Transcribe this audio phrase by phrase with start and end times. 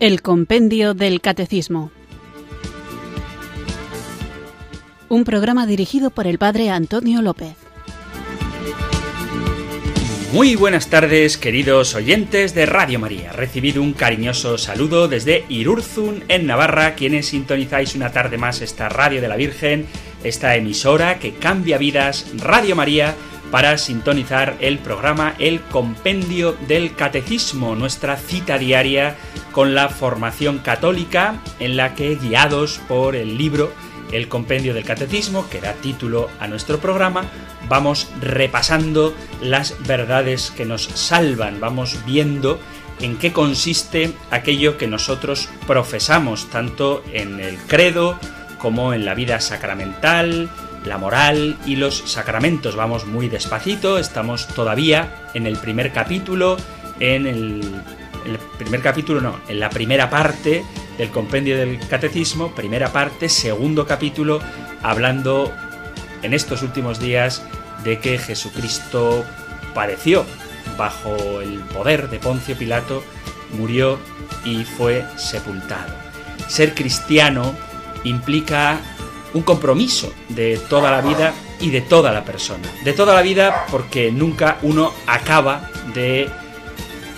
[0.00, 1.90] El Compendio del Catecismo.
[5.08, 7.56] Un programa dirigido por el Padre Antonio López.
[10.32, 13.32] Muy buenas tardes, queridos oyentes de Radio María.
[13.32, 19.20] Recibido un cariñoso saludo desde Irurzun, en Navarra, quienes sintonizáis una tarde más esta Radio
[19.20, 19.86] de la Virgen,
[20.22, 23.16] esta emisora que cambia vidas, Radio María
[23.50, 29.16] para sintonizar el programa El Compendio del Catecismo, nuestra cita diaria
[29.52, 33.72] con la formación católica en la que, guiados por el libro
[34.12, 37.24] El Compendio del Catecismo, que da título a nuestro programa,
[37.68, 42.60] vamos repasando las verdades que nos salvan, vamos viendo
[43.00, 48.18] en qué consiste aquello que nosotros profesamos, tanto en el credo
[48.58, 50.50] como en la vida sacramental,
[50.88, 52.74] la moral y los sacramentos.
[52.74, 56.56] Vamos muy despacito, estamos todavía en el primer capítulo,
[56.98, 57.62] en el,
[58.58, 60.64] primer capítulo no, en la primera parte
[60.96, 64.40] del compendio del catecismo, primera parte, segundo capítulo,
[64.82, 65.52] hablando
[66.22, 67.42] en estos últimos días
[67.84, 69.24] de que Jesucristo
[69.74, 70.24] padeció
[70.76, 73.04] bajo el poder de Poncio Pilato,
[73.52, 73.98] murió
[74.44, 75.92] y fue sepultado.
[76.48, 77.54] Ser cristiano
[78.04, 78.80] implica
[79.34, 82.68] un compromiso de toda la vida y de toda la persona.
[82.84, 86.28] De toda la vida porque nunca uno acaba de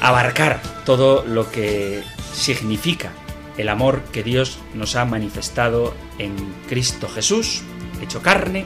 [0.00, 2.02] abarcar todo lo que
[2.32, 3.12] significa
[3.56, 6.34] el amor que Dios nos ha manifestado en
[6.68, 7.62] Cristo Jesús,
[8.00, 8.64] hecho carne,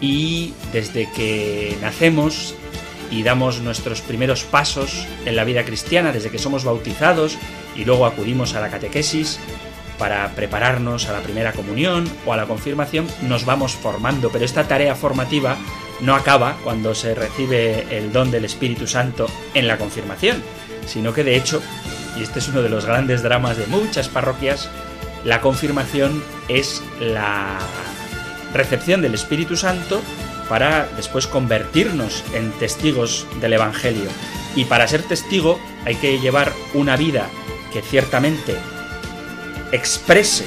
[0.00, 2.54] y desde que nacemos
[3.10, 7.36] y damos nuestros primeros pasos en la vida cristiana, desde que somos bautizados
[7.76, 9.38] y luego acudimos a la catequesis,
[10.02, 14.66] para prepararnos a la primera comunión o a la confirmación, nos vamos formando, pero esta
[14.66, 15.56] tarea formativa
[16.00, 20.42] no acaba cuando se recibe el don del Espíritu Santo en la confirmación,
[20.88, 21.62] sino que de hecho,
[22.18, 24.68] y este es uno de los grandes dramas de muchas parroquias,
[25.24, 27.60] la confirmación es la
[28.52, 30.02] recepción del Espíritu Santo
[30.48, 34.10] para después convertirnos en testigos del Evangelio.
[34.56, 37.28] Y para ser testigo hay que llevar una vida
[37.72, 38.56] que ciertamente
[39.72, 40.44] exprese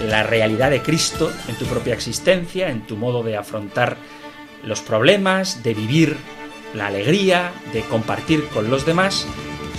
[0.00, 3.96] la realidad de Cristo en tu propia existencia, en tu modo de afrontar
[4.64, 6.16] los problemas, de vivir
[6.74, 9.26] la alegría, de compartir con los demás,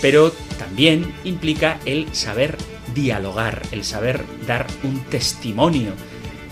[0.01, 2.57] pero también implica el saber
[2.93, 5.93] dialogar, el saber dar un testimonio,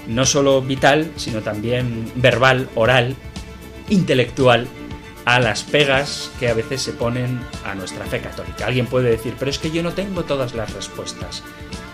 [0.08, 3.16] no solo vital, sino también verbal, oral,
[3.90, 4.68] intelectual,
[5.26, 8.66] a las pegas que a veces se ponen a nuestra fe católica.
[8.66, 11.44] Alguien puede decir, pero es que yo no tengo todas las respuestas.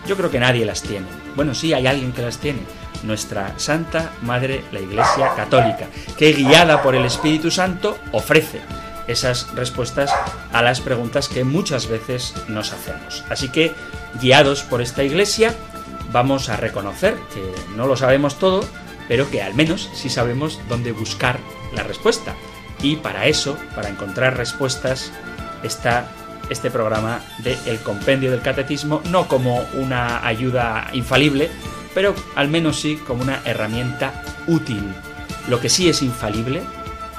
[0.08, 1.06] Yo creo que nadie las tiene.
[1.36, 2.60] Bueno, sí, hay alguien que las tiene.
[3.02, 5.86] Nuestra Santa Madre, la Iglesia Católica,
[6.16, 8.60] que guiada por el Espíritu Santo ofrece
[9.06, 10.10] esas respuestas
[10.52, 13.22] a las preguntas que muchas veces nos hacemos.
[13.28, 13.74] Así que,
[14.20, 15.54] guiados por esta Iglesia,
[16.10, 18.64] vamos a reconocer que no lo sabemos todo,
[19.08, 21.38] pero que al menos sí sabemos dónde buscar
[21.74, 22.34] la respuesta.
[22.80, 25.12] Y para eso, para encontrar respuestas,
[25.62, 26.08] está
[26.50, 31.50] este programa de El Compendio del Catecismo, no como una ayuda infalible,
[31.94, 34.82] pero al menos sí como una herramienta útil.
[35.48, 36.62] Lo que sí es infalible,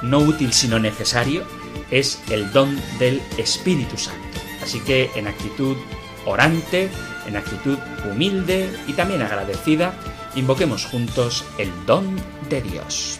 [0.02, 1.44] no útil sino necesario,
[1.92, 4.40] es el don del Espíritu Santo.
[4.62, 5.78] Así que en actitud
[6.26, 6.90] orante,
[7.28, 7.78] en actitud
[8.10, 9.94] humilde y también agradecida,
[10.36, 12.16] invoquemos juntos el don
[12.50, 13.20] de Dios.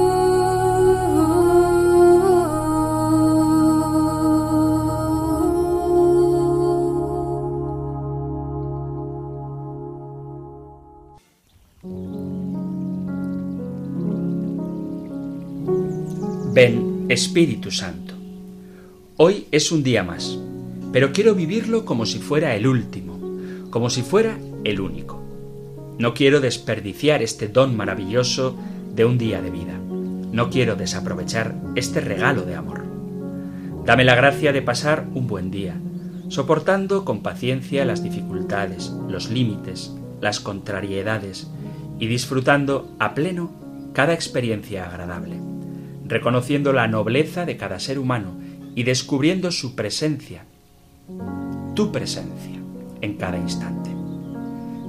[17.09, 18.13] Espíritu Santo.
[19.17, 20.37] Hoy es un día más,
[20.93, 23.19] pero quiero vivirlo como si fuera el último,
[23.71, 25.19] como si fuera el único.
[25.97, 28.55] No quiero desperdiciar este don maravilloso
[28.93, 29.73] de un día de vida.
[30.31, 32.83] No quiero desaprovechar este regalo de amor.
[33.83, 35.73] Dame la gracia de pasar un buen día,
[36.29, 41.49] soportando con paciencia las dificultades, los límites, las contrariedades
[41.99, 43.49] y disfrutando a pleno
[43.93, 45.50] cada experiencia agradable
[46.11, 48.33] reconociendo la nobleza de cada ser humano
[48.75, 50.43] y descubriendo su presencia,
[51.73, 52.59] tu presencia,
[52.99, 53.89] en cada instante.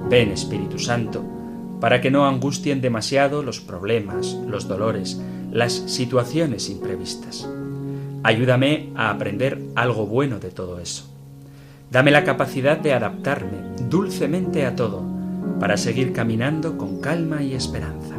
[0.09, 1.23] Ven Espíritu Santo,
[1.79, 7.47] para que no angustien demasiado los problemas, los dolores, las situaciones imprevistas.
[8.23, 11.09] Ayúdame a aprender algo bueno de todo eso.
[11.89, 13.59] Dame la capacidad de adaptarme
[13.89, 15.01] dulcemente a todo
[15.61, 18.15] para seguir caminando con calma y esperanza.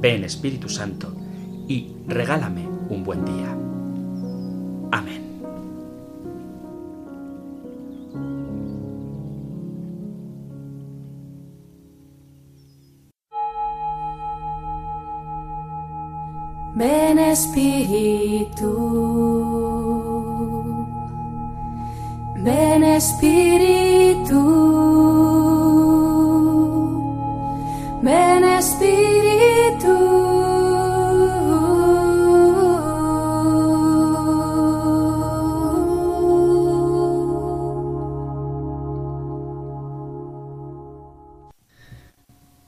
[0.00, 1.12] Ven Espíritu Santo
[1.68, 3.56] y regálame un buen día.
[4.92, 5.22] Amén.
[16.76, 18.72] Ven Espíritu,
[22.44, 24.42] ven Espíritu,
[28.02, 29.15] ven Espíritu.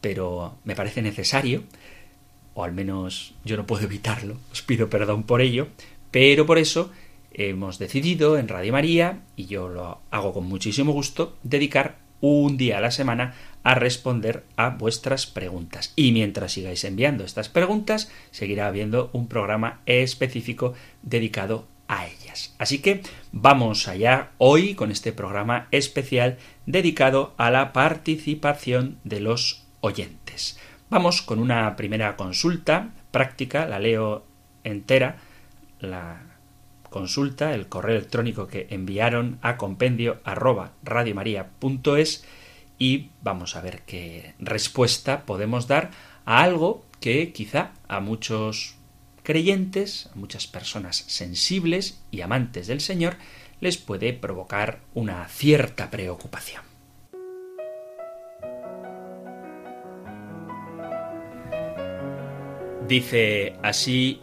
[0.00, 1.64] pero me parece necesario,
[2.54, 5.68] o al menos yo no puedo evitarlo, os pido perdón por ello,
[6.10, 6.90] pero por eso
[7.32, 12.78] hemos decidido en Radio María, y yo lo hago con muchísimo gusto, dedicar un día
[12.78, 15.92] a la semana a responder a vuestras preguntas.
[15.96, 22.54] Y mientras sigáis enviando estas preguntas, seguirá habiendo un programa específico dedicado a ellas.
[22.58, 23.02] Así que
[23.32, 30.58] vamos allá hoy con este programa especial dedicado a la participación de los oyentes.
[30.88, 34.24] Vamos con una primera consulta práctica, la leo
[34.62, 35.16] entera,
[35.80, 36.22] la
[36.90, 42.24] consulta, el correo electrónico que enviaron a compendio arroba radiomaria.es
[42.78, 45.90] y vamos a ver qué respuesta podemos dar
[46.24, 48.76] a algo que quizá a muchos
[49.30, 53.14] creyentes, a muchas personas sensibles y amantes del Señor,
[53.60, 56.64] les puede provocar una cierta preocupación.
[62.88, 64.20] Dice así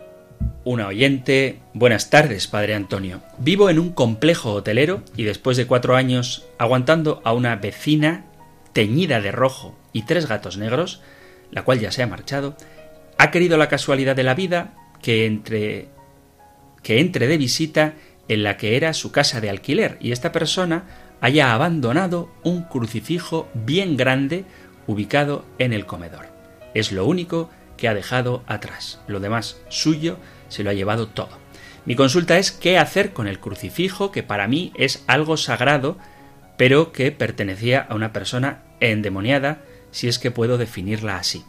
[0.66, 3.22] una oyente, buenas tardes, Padre Antonio.
[3.38, 8.26] Vivo en un complejo hotelero y después de cuatro años aguantando a una vecina
[8.74, 11.02] teñida de rojo y tres gatos negros,
[11.50, 12.58] la cual ya se ha marchado,
[13.18, 15.90] ha querido la casualidad de la vida que entre
[16.84, 17.96] que entre de visita
[18.28, 20.86] en la que era su casa de alquiler y esta persona
[21.22, 24.46] haya abandonado un crucifijo bien grande
[24.86, 26.28] ubicado en el comedor.
[26.74, 29.02] Es lo único que ha dejado atrás.
[29.08, 30.18] Lo demás suyo
[30.50, 31.38] se lo ha llevado todo.
[31.86, 35.98] Mi consulta es qué hacer con el crucifijo que para mí es algo sagrado,
[36.58, 39.62] pero que pertenecía a una persona endemoniada,
[39.92, 41.46] si es que puedo definirla así.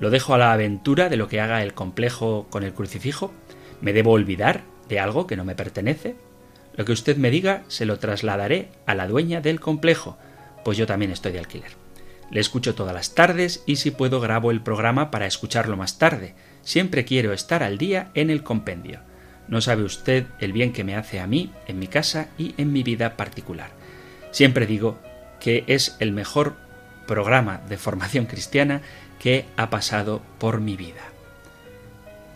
[0.00, 3.34] ¿Lo dejo a la aventura de lo que haga el complejo con el crucifijo?
[3.82, 6.16] ¿Me debo olvidar de algo que no me pertenece?
[6.74, 10.16] Lo que usted me diga se lo trasladaré a la dueña del complejo,
[10.64, 11.72] pues yo también estoy de alquiler.
[12.30, 16.34] Le escucho todas las tardes y si puedo grabo el programa para escucharlo más tarde.
[16.62, 19.00] Siempre quiero estar al día en el compendio.
[19.48, 22.72] No sabe usted el bien que me hace a mí, en mi casa y en
[22.72, 23.70] mi vida particular.
[24.30, 24.98] Siempre digo
[25.40, 26.56] que es el mejor
[27.10, 28.82] programa de formación cristiana
[29.20, 31.12] que ha pasado por mi vida.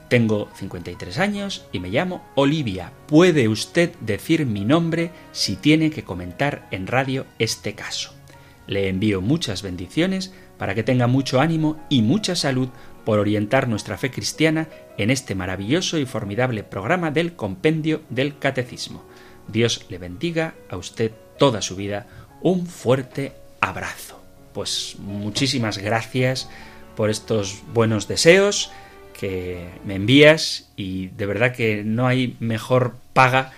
[0.08, 2.92] Tengo 53 años y me llamo Olivia.
[3.08, 8.12] ¿Puede usted decir mi nombre si tiene que comentar en radio este caso?
[8.66, 12.68] Le envío muchas bendiciones para que tenga mucho ánimo y mucha salud
[13.04, 19.04] por orientar nuestra fe cristiana en este maravilloso y formidable programa del Compendio del Catecismo.
[19.48, 22.06] Dios le bendiga a usted toda su vida.
[22.40, 24.22] Un fuerte abrazo.
[24.52, 26.48] Pues muchísimas gracias
[26.96, 28.70] por estos buenos deseos
[29.18, 33.52] que me envías y de verdad que no hay mejor paga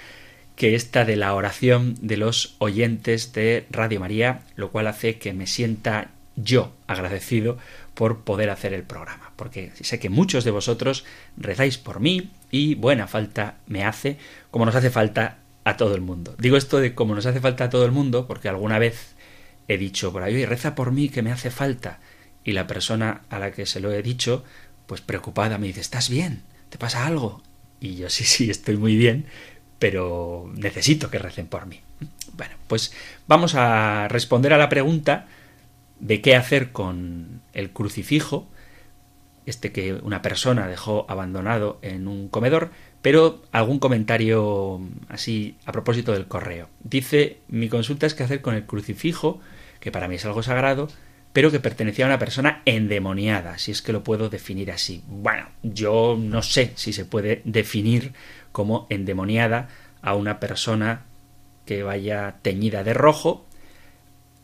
[0.55, 5.33] que esta de la oración de los oyentes de Radio María, lo cual hace que
[5.33, 7.59] me sienta yo agradecido
[7.95, 11.05] por poder hacer el programa, porque sé que muchos de vosotros
[11.37, 14.19] rezáis por mí y buena falta me hace,
[14.50, 16.35] como nos hace falta a todo el mundo.
[16.38, 19.14] Digo esto de como nos hace falta a todo el mundo, porque alguna vez
[19.69, 22.00] he dicho por ahí, reza por mí que me hace falta,
[22.47, 24.45] y la persona a la que se lo he dicho,
[24.87, 26.43] pues preocupada, me dice, ¿estás bien?
[26.71, 27.43] ¿Te pasa algo?
[27.81, 29.26] Y yo sí, sí, estoy muy bien,
[29.81, 31.81] pero necesito que recen por mí.
[32.35, 32.95] Bueno, pues
[33.26, 35.26] vamos a responder a la pregunta
[35.99, 38.47] de qué hacer con el crucifijo,
[39.45, 42.71] este que una persona dejó abandonado en un comedor,
[43.03, 46.69] pero algún comentario así a propósito del correo.
[46.85, 49.41] Dice, mi consulta es qué hacer con el crucifijo,
[49.81, 50.88] que para mí es algo sagrado,
[51.37, 55.02] pero que pertenecía a una persona endemoniada, si es que lo puedo definir así.
[55.07, 58.14] Bueno, yo no sé si se puede definir
[58.52, 59.69] como endemoniada
[60.00, 61.05] a una persona
[61.66, 63.45] que vaya teñida de rojo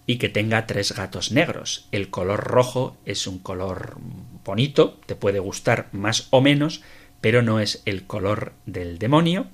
[0.05, 1.89] y que tenga tres gatos negros.
[1.93, 3.97] El color rojo es un color
[4.45, 6.83] bonito, te puede gustar más o menos,
[7.23, 9.47] pero no es el color del demonio,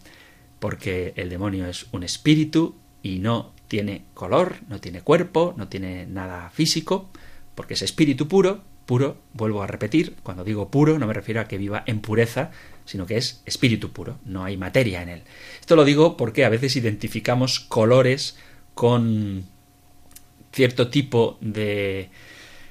[0.59, 6.05] porque el demonio es un espíritu y no tiene color, no tiene cuerpo, no tiene
[6.05, 7.11] nada físico,
[7.59, 11.49] porque es espíritu puro, puro, vuelvo a repetir, cuando digo puro no me refiero a
[11.49, 12.53] que viva en pureza,
[12.85, 15.23] sino que es espíritu puro, no hay materia en él.
[15.59, 18.39] Esto lo digo porque a veces identificamos colores
[18.77, 19.45] con
[20.53, 22.11] cierto tipo de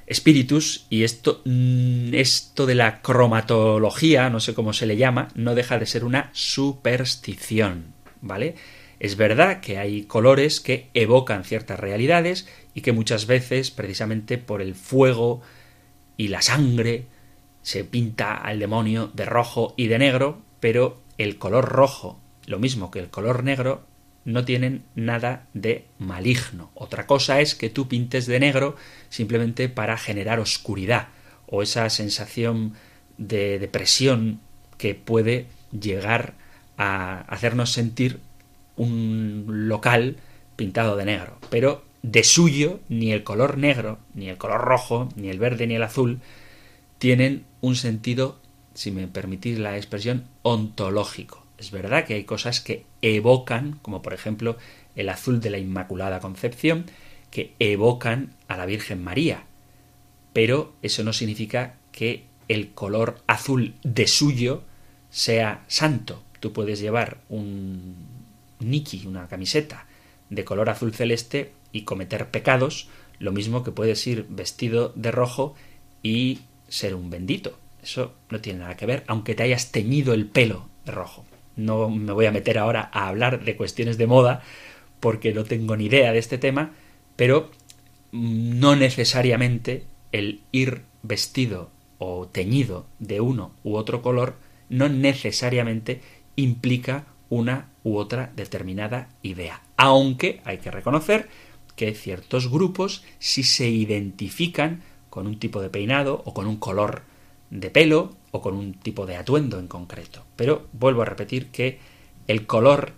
[0.06, 5.54] espíritus y esto, mm, esto de la cromatología, no sé cómo se le llama, no
[5.54, 7.92] deja de ser una superstición,
[8.22, 8.54] ¿vale?
[9.00, 14.60] Es verdad que hay colores que evocan ciertas realidades y que muchas veces, precisamente por
[14.60, 15.40] el fuego
[16.16, 17.06] y la sangre,
[17.62, 22.90] se pinta al demonio de rojo y de negro, pero el color rojo, lo mismo
[22.90, 23.84] que el color negro,
[24.24, 26.70] no tienen nada de maligno.
[26.74, 28.76] Otra cosa es que tú pintes de negro
[29.08, 31.08] simplemente para generar oscuridad
[31.46, 32.74] o esa sensación
[33.16, 34.40] de depresión
[34.76, 36.34] que puede llegar
[36.76, 38.20] a hacernos sentir
[38.78, 40.16] un local
[40.56, 41.38] pintado de negro.
[41.50, 45.74] Pero de suyo ni el color negro, ni el color rojo, ni el verde, ni
[45.74, 46.20] el azul
[46.98, 48.40] tienen un sentido,
[48.74, 51.44] si me permitís la expresión, ontológico.
[51.58, 54.56] Es verdad que hay cosas que evocan, como por ejemplo
[54.96, 56.86] el azul de la Inmaculada Concepción,
[57.30, 59.44] que evocan a la Virgen María.
[60.32, 64.62] Pero eso no significa que el color azul de suyo
[65.10, 66.22] sea santo.
[66.40, 68.17] Tú puedes llevar un
[68.60, 69.86] niki, una camiseta
[70.30, 72.88] de color azul celeste y cometer pecados,
[73.18, 75.54] lo mismo que puedes ir vestido de rojo
[76.02, 77.58] y ser un bendito.
[77.82, 81.24] Eso no tiene nada que ver, aunque te hayas teñido el pelo de rojo.
[81.56, 84.42] No me voy a meter ahora a hablar de cuestiones de moda,
[85.00, 86.72] porque no tengo ni idea de este tema,
[87.16, 87.50] pero
[88.12, 94.36] no necesariamente el ir vestido o teñido de uno u otro color
[94.68, 96.00] no necesariamente
[96.36, 99.62] implica una u otra determinada idea.
[99.76, 101.28] Aunque hay que reconocer
[101.76, 107.02] que ciertos grupos sí se identifican con un tipo de peinado o con un color
[107.50, 110.24] de pelo o con un tipo de atuendo en concreto.
[110.36, 111.78] Pero vuelvo a repetir que
[112.26, 112.92] el color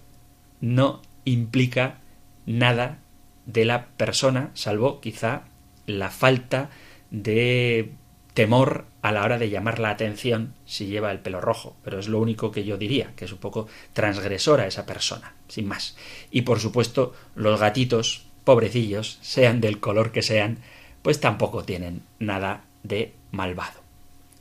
[0.60, 2.00] no implica
[2.46, 2.98] nada
[3.46, 5.44] de la persona, salvo quizá
[5.86, 6.70] la falta
[7.10, 7.92] de
[8.40, 12.08] temor a la hora de llamar la atención si lleva el pelo rojo, pero es
[12.08, 15.94] lo único que yo diría, que es un poco transgresora esa persona, sin más.
[16.30, 20.56] Y por supuesto, los gatitos, pobrecillos, sean del color que sean,
[21.02, 23.82] pues tampoco tienen nada de malvado.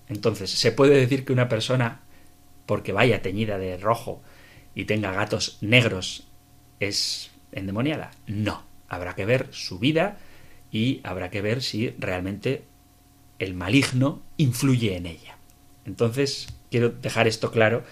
[0.07, 1.99] Entonces, ¿se puede decir que una persona,
[2.65, 4.21] porque vaya teñida de rojo
[4.75, 6.23] y tenga gatos negros,
[6.79, 8.11] es endemoniada?
[8.27, 8.63] No.
[8.87, 10.19] Habrá que ver su vida
[10.71, 12.63] y habrá que ver si realmente
[13.39, 15.37] el maligno influye en ella.
[15.85, 17.83] Entonces, quiero dejar esto claro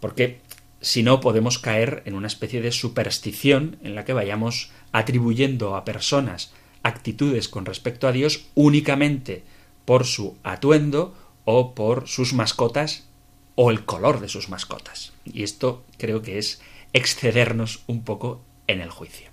[0.00, 0.40] porque
[0.80, 5.84] si no podemos caer en una especie de superstición en la que vayamos atribuyendo a
[5.84, 9.44] personas actitudes con respecto a Dios únicamente
[9.84, 13.06] por su atuendo o por sus mascotas
[13.54, 15.12] o el color de sus mascotas.
[15.24, 16.60] Y esto creo que es
[16.92, 19.30] excedernos un poco en el juicio.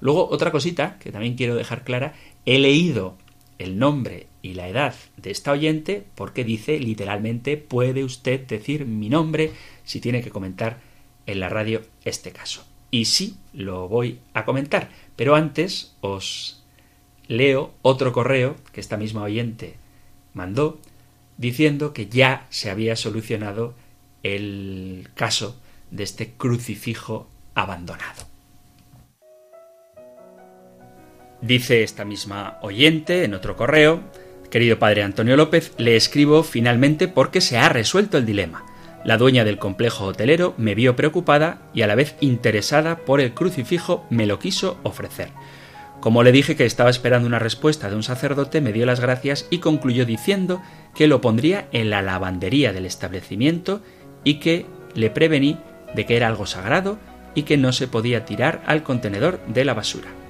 [0.00, 2.14] Luego, otra cosita que también quiero dejar clara,
[2.46, 3.16] he leído
[3.58, 9.08] el nombre y la edad de esta oyente porque dice literalmente puede usted decir mi
[9.08, 9.52] nombre
[9.84, 10.78] si tiene que comentar
[11.26, 12.64] en la radio este caso.
[12.90, 16.62] Y sí, lo voy a comentar, pero antes os
[17.26, 19.76] leo otro correo que esta misma oyente
[20.32, 20.78] mandó
[21.36, 23.74] diciendo que ya se había solucionado
[24.22, 28.33] el caso de este crucifijo abandonado.
[31.44, 34.00] Dice esta misma oyente en otro correo,
[34.50, 38.64] querido padre Antonio López, le escribo finalmente porque se ha resuelto el dilema.
[39.04, 43.34] La dueña del complejo hotelero me vio preocupada y a la vez interesada por el
[43.34, 45.28] crucifijo me lo quiso ofrecer.
[46.00, 49.46] Como le dije que estaba esperando una respuesta de un sacerdote, me dio las gracias
[49.50, 50.62] y concluyó diciendo
[50.94, 53.82] que lo pondría en la lavandería del establecimiento
[54.24, 55.58] y que le prevení
[55.94, 56.98] de que era algo sagrado
[57.34, 60.23] y que no se podía tirar al contenedor de la basura.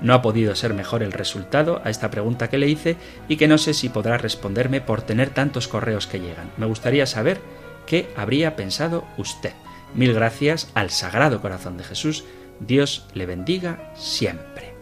[0.00, 2.96] No ha podido ser mejor el resultado a esta pregunta que le hice
[3.28, 6.50] y que no sé si podrá responderme por tener tantos correos que llegan.
[6.56, 7.40] Me gustaría saber
[7.86, 9.52] qué habría pensado usted.
[9.94, 12.24] Mil gracias al Sagrado Corazón de Jesús.
[12.60, 14.74] Dios le bendiga siempre.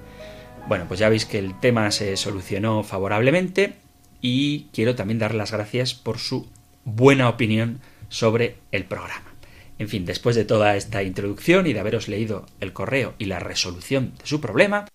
[0.69, 3.75] Bueno, pues ya veis que el tema se solucionó favorablemente
[4.21, 6.47] y quiero también dar las gracias por su
[6.85, 9.33] buena opinión sobre el programa.
[9.79, 13.39] En fin, después de toda esta introducción y de haberos leído el correo y la
[13.39, 14.87] resolución de su problema,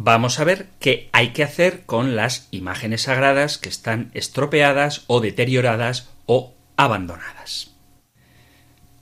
[0.00, 5.20] vamos a ver qué hay que hacer con las imágenes sagradas que están estropeadas o
[5.20, 7.74] deterioradas o abandonadas.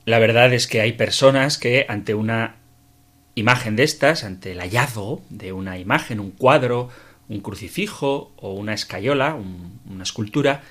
[0.05, 2.55] La verdad es que hay personas que ante una
[3.35, 6.89] imagen de estas, ante el hallazgo de una imagen, un cuadro,
[7.29, 10.63] un crucifijo o una escayola, una escultura,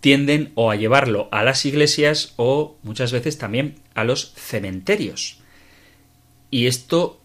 [0.00, 5.38] tienden o a llevarlo a las iglesias o muchas veces también a los cementerios.
[6.50, 7.17] Y esto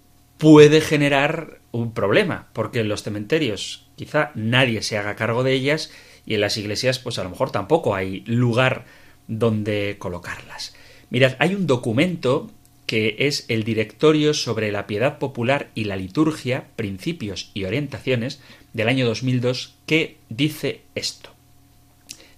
[0.44, 5.90] puede generar un problema, porque en los cementerios quizá nadie se haga cargo de ellas
[6.26, 8.84] y en las iglesias pues a lo mejor tampoco hay lugar
[9.30, 10.76] donde colocarlas.
[11.10, 12.52] Mirad, hay un documento
[12.88, 18.42] que es el Directorio sobre la Piedad Popular y la Liturgia, Principios y Orientaciones
[18.74, 21.30] del año 2002 que dice esto.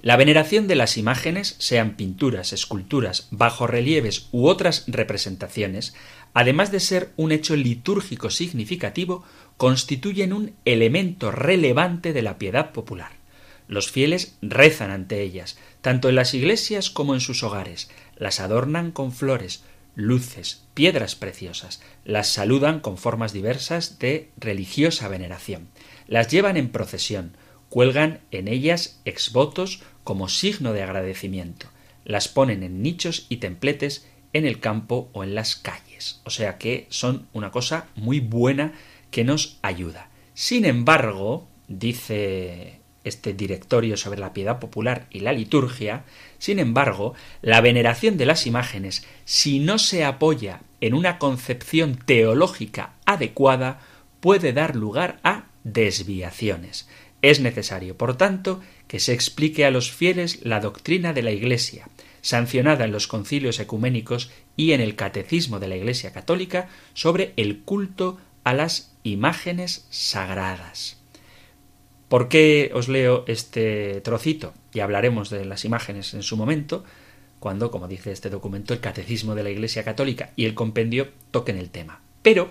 [0.06, 5.96] La veneración de las imágenes, sean pinturas, esculturas, bajorrelieves u otras representaciones,
[6.36, 9.24] además de ser un hecho litúrgico significativo,
[9.56, 13.14] constituyen un elemento relevante de la piedad popular.
[13.70, 18.92] Los fieles rezan ante ellas, tanto en las iglesias como en sus hogares, las adornan
[18.92, 19.64] con flores,
[19.96, 25.70] luces, piedras preciosas, las saludan con formas diversas de religiosa veneración,
[26.06, 27.38] las llevan en procesión,
[27.70, 31.68] cuelgan en ellas exvotos como signo de agradecimiento.
[32.04, 35.85] Las ponen en nichos y templetes en el campo o en las calles.
[36.24, 38.74] O sea que son una cosa muy buena
[39.12, 40.10] que nos ayuda.
[40.34, 46.04] Sin embargo, dice este directorio sobre la piedad popular y la liturgia,
[46.40, 52.94] sin embargo, la veneración de las imágenes, si no se apoya en una concepción teológica
[53.06, 53.80] adecuada,
[54.20, 56.90] puede dar lugar a desviaciones.
[57.22, 61.88] Es necesario, por tanto, que se explique a los fieles la doctrina de la Iglesia,
[62.26, 67.60] sancionada en los concilios ecuménicos y en el catecismo de la Iglesia católica sobre el
[67.60, 71.00] culto a las imágenes sagradas.
[72.10, 74.56] ¿Por qué os leo este trocito?
[74.74, 76.84] Y hablaremos de las imágenes en su momento,
[77.40, 81.60] cuando, como dice este documento, el catecismo de la Iglesia católica y el compendio toquen
[81.60, 82.02] el tema.
[82.24, 82.50] Pero,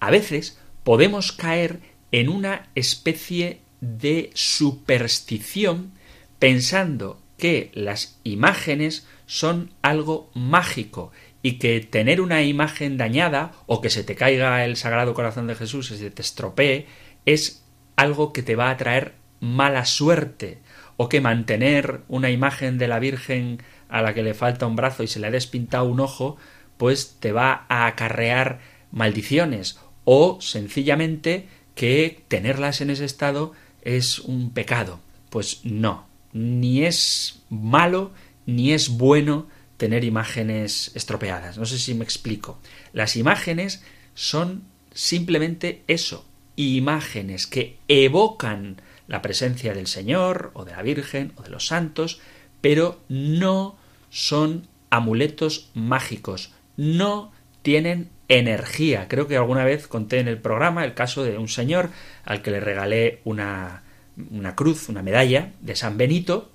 [0.00, 5.92] a veces, podemos caer en una especie de superstición
[6.38, 13.90] pensando que las imágenes son algo mágico y que tener una imagen dañada o que
[13.90, 16.86] se te caiga el Sagrado Corazón de Jesús y se te estropee
[17.26, 17.64] es
[17.96, 20.58] algo que te va a traer mala suerte
[20.96, 25.02] o que mantener una imagen de la Virgen a la que le falta un brazo
[25.02, 26.36] y se le ha despintado un ojo
[26.76, 34.50] pues te va a acarrear maldiciones o sencillamente que tenerlas en ese estado es un
[34.50, 35.00] pecado.
[35.30, 38.12] Pues no, ni es malo
[38.44, 41.56] ni es bueno tener imágenes estropeadas.
[41.56, 42.58] No sé si me explico.
[42.92, 43.82] Las imágenes
[44.14, 51.42] son simplemente eso, imágenes que evocan la presencia del Señor o de la Virgen o
[51.42, 52.20] de los santos,
[52.60, 53.76] pero no
[54.10, 59.08] son amuletos mágicos, no tienen energía.
[59.08, 61.90] Creo que alguna vez conté en el programa el caso de un señor
[62.24, 63.83] al que le regalé una,
[64.30, 66.50] una cruz, una medalla de San Benito,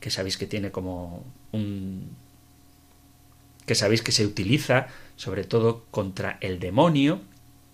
[0.00, 2.10] que sabéis que tiene como un...
[3.66, 7.20] que sabéis que se utiliza sobre todo contra el demonio,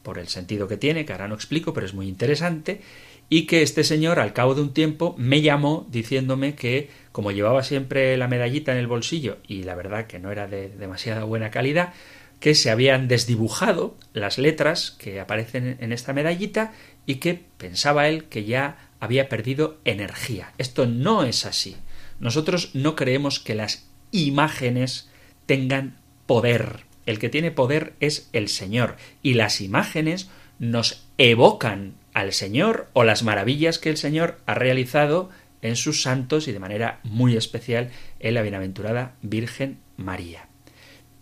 [0.03, 2.81] por el sentido que tiene, que ahora no explico, pero es muy interesante,
[3.29, 7.63] y que este señor al cabo de un tiempo me llamó diciéndome que como llevaba
[7.63, 11.51] siempre la medallita en el bolsillo y la verdad que no era de demasiada buena
[11.51, 11.95] calidad,
[12.41, 16.73] que se habían desdibujado las letras que aparecen en esta medallita
[17.07, 20.53] y que pensaba él que ya había perdido energía.
[20.59, 21.77] Esto no es así.
[22.21, 25.09] Nosotros no creemos que las imágenes
[25.47, 26.85] tengan poder.
[27.07, 33.05] El que tiene poder es el Señor y las imágenes nos evocan al Señor o
[33.05, 35.31] las maravillas que el Señor ha realizado
[35.63, 40.49] en sus santos y de manera muy especial en la bienaventurada Virgen María.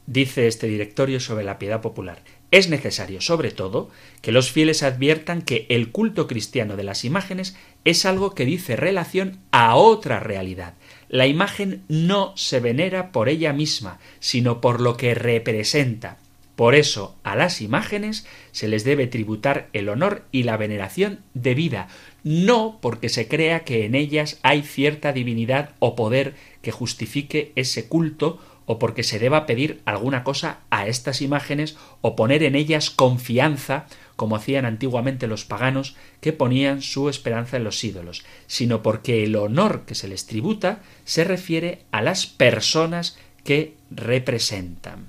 [0.07, 2.23] Dice este directorio sobre la piedad popular.
[2.51, 3.91] Es necesario, sobre todo,
[4.23, 8.75] que los fieles adviertan que el culto cristiano de las imágenes es algo que dice
[8.77, 10.75] relación a otra realidad.
[11.09, 16.19] La imagen no se venera por ella misma, sino por lo que representa,
[16.59, 21.87] por eso a las imágenes se les debe tributar el honor y la veneración debida,
[22.25, 27.87] no porque se crea que en ellas hay cierta divinidad o poder que justifique ese
[27.87, 32.91] culto o porque se deba pedir alguna cosa a estas imágenes o poner en ellas
[32.91, 39.25] confianza como hacían antiguamente los paganos que ponían su esperanza en los ídolos, sino porque
[39.25, 45.07] el honor que se les tributa se refiere a las personas que representan.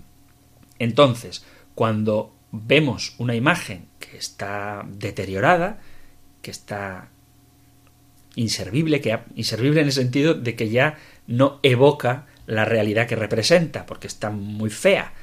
[0.80, 1.44] Entonces,
[1.76, 5.82] cuando vemos una imagen que está deteriorada,
[6.42, 7.10] que está
[8.36, 13.86] inservible, que inservible en el sentido de que ya no evoca la realidad que representa,
[13.86, 15.14] porque está muy fea.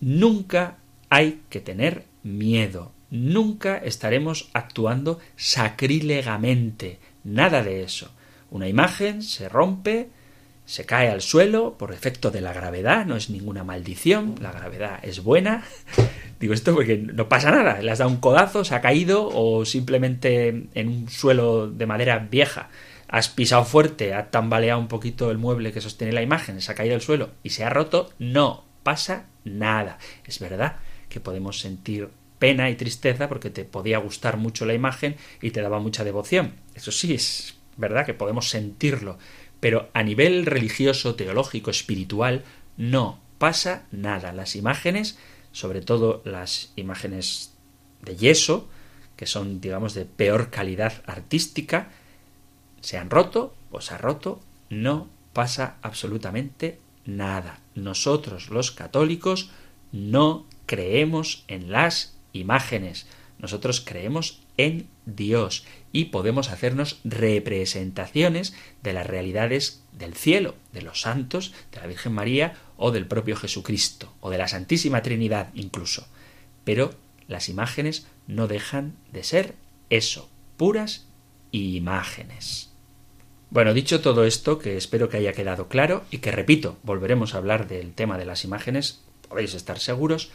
[0.00, 0.78] Nunca
[1.10, 8.12] hay que tener miedo, nunca estaremos actuando sacrílegamente, nada de eso.
[8.50, 10.10] Una imagen se rompe,
[10.64, 15.00] se cae al suelo por efecto de la gravedad, no es ninguna maldición, la gravedad
[15.02, 15.64] es buena.
[16.40, 19.64] Digo esto porque no pasa nada, le has dado un codazo, se ha caído o
[19.64, 22.70] simplemente en un suelo de madera vieja
[23.12, 26.74] has pisado fuerte, has tambaleado un poquito el mueble que sostiene la imagen, se ha
[26.74, 29.98] caído al suelo y se ha roto, no pasa nada.
[30.24, 30.76] Es verdad
[31.10, 35.60] que podemos sentir pena y tristeza porque te podía gustar mucho la imagen y te
[35.60, 36.54] daba mucha devoción.
[36.74, 39.18] Eso sí, es verdad que podemos sentirlo,
[39.60, 42.44] pero a nivel religioso, teológico, espiritual,
[42.78, 44.32] no pasa nada.
[44.32, 45.18] Las imágenes,
[45.52, 47.52] sobre todo las imágenes
[48.00, 48.70] de yeso,
[49.16, 51.90] que son, digamos, de peor calidad artística,
[52.82, 57.60] se han roto o se ha roto, no pasa absolutamente nada.
[57.74, 59.50] Nosotros, los católicos,
[59.92, 63.06] no creemos en las imágenes.
[63.38, 71.00] Nosotros creemos en Dios y podemos hacernos representaciones de las realidades del cielo, de los
[71.00, 76.06] santos, de la Virgen María o del propio Jesucristo, o de la Santísima Trinidad incluso.
[76.64, 76.94] Pero
[77.28, 79.54] las imágenes no dejan de ser
[79.90, 81.06] eso, puras
[81.50, 82.71] imágenes.
[83.52, 87.36] Bueno, dicho todo esto, que espero que haya quedado claro y que repito, volveremos a
[87.36, 90.30] hablar del tema de las imágenes, podéis estar seguros,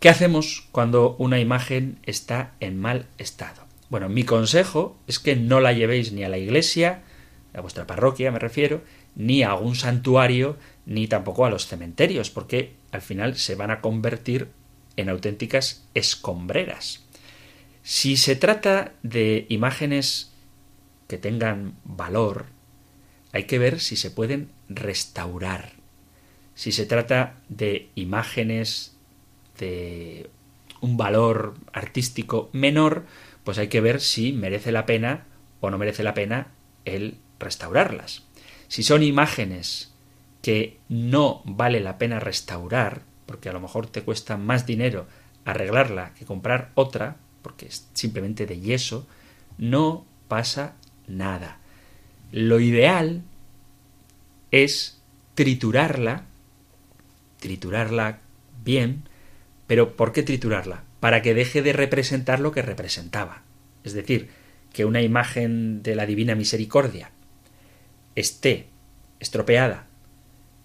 [0.00, 3.66] ¿qué hacemos cuando una imagen está en mal estado?
[3.90, 7.02] Bueno, mi consejo es que no la llevéis ni a la iglesia,
[7.52, 8.80] a vuestra parroquia me refiero,
[9.14, 10.56] ni a algún santuario,
[10.86, 14.48] ni tampoco a los cementerios, porque al final se van a convertir
[14.96, 17.04] en auténticas escombreras.
[17.82, 20.32] Si se trata de imágenes
[21.08, 22.46] que tengan valor,
[23.32, 25.72] hay que ver si se pueden restaurar.
[26.54, 28.96] Si se trata de imágenes
[29.58, 30.30] de
[30.80, 33.04] un valor artístico menor,
[33.44, 35.26] pues hay que ver si merece la pena
[35.60, 36.48] o no merece la pena
[36.84, 38.24] el restaurarlas.
[38.68, 39.92] Si son imágenes
[40.42, 45.06] que no vale la pena restaurar, porque a lo mejor te cuesta más dinero
[45.44, 49.06] arreglarla que comprar otra, porque es simplemente de yeso,
[49.56, 50.74] no pasa
[51.08, 51.58] nada.
[52.30, 53.22] Lo ideal
[54.50, 55.00] es
[55.34, 56.24] triturarla,
[57.40, 58.20] triturarla
[58.64, 59.04] bien,
[59.66, 60.84] pero ¿por qué triturarla?
[61.00, 63.42] para que deje de representar lo que representaba.
[63.84, 64.28] Es decir,
[64.72, 67.10] que una imagen de la Divina Misericordia
[68.14, 68.66] esté
[69.20, 69.86] estropeada,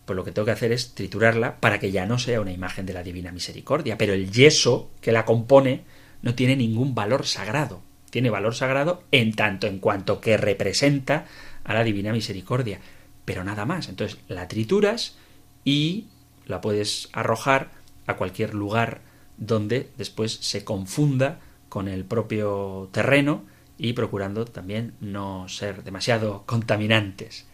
[0.06, 2.86] pues lo que tengo que hacer es triturarla para que ya no sea una imagen
[2.86, 3.98] de la Divina Misericordia.
[3.98, 5.84] Pero el yeso que la compone
[6.22, 7.82] no tiene ningún valor sagrado.
[8.14, 11.26] Tiene valor sagrado en tanto en cuanto que representa
[11.64, 12.80] a la Divina Misericordia.
[13.26, 13.90] Pero nada más.
[13.90, 15.18] Entonces la trituras
[15.66, 16.06] y
[16.46, 17.72] la puedes arrojar
[18.06, 19.02] a cualquier lugar
[19.38, 23.46] donde después se confunda con el propio terreno
[23.80, 27.48] y procurando también no ser demasiado contaminantes.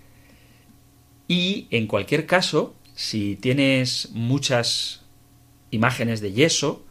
[1.29, 5.05] Y en cualquier caso, si tienes muchas
[5.71, 6.85] imágenes de yeso,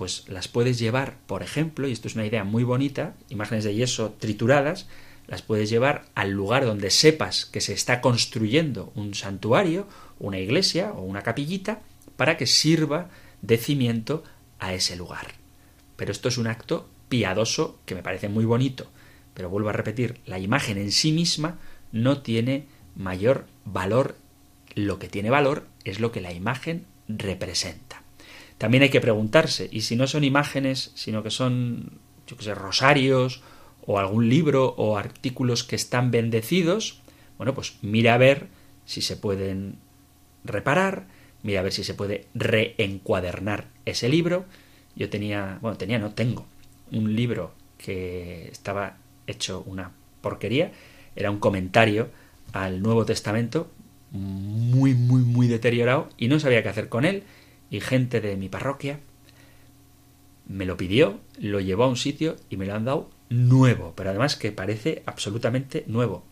[0.00, 3.74] pues las puedes llevar, por ejemplo, y esto es una idea muy bonita, imágenes de
[3.74, 4.88] yeso trituradas,
[5.26, 9.86] las puedes llevar al lugar donde sepas que se está construyendo un santuario,
[10.18, 11.82] una iglesia o una capillita,
[12.16, 13.10] para que sirva
[13.42, 14.24] de cimiento
[14.58, 15.34] a ese lugar.
[15.96, 18.90] Pero esto es un acto piadoso que me parece muy bonito.
[19.34, 21.58] Pero vuelvo a repetir, la imagen en sí misma
[21.92, 24.16] no tiene mayor valor.
[24.74, 27.99] Lo que tiene valor es lo que la imagen representa.
[28.60, 32.54] También hay que preguntarse, y si no son imágenes, sino que son, yo que sé,
[32.54, 33.40] rosarios
[33.86, 37.00] o algún libro o artículos que están bendecidos,
[37.38, 38.48] bueno, pues mira a ver
[38.84, 39.76] si se pueden
[40.44, 41.06] reparar,
[41.42, 44.44] mira a ver si se puede reencuadernar ese libro.
[44.94, 46.44] Yo tenía, bueno, tenía, no tengo,
[46.92, 50.70] un libro que estaba hecho una porquería,
[51.16, 52.10] era un comentario
[52.52, 53.70] al Nuevo Testamento
[54.10, 57.22] muy, muy, muy deteriorado y no sabía qué hacer con él
[57.70, 59.00] y gente de mi parroquia
[60.46, 64.10] me lo pidió, lo llevó a un sitio y me lo han dado nuevo, pero
[64.10, 66.24] además que parece absolutamente nuevo.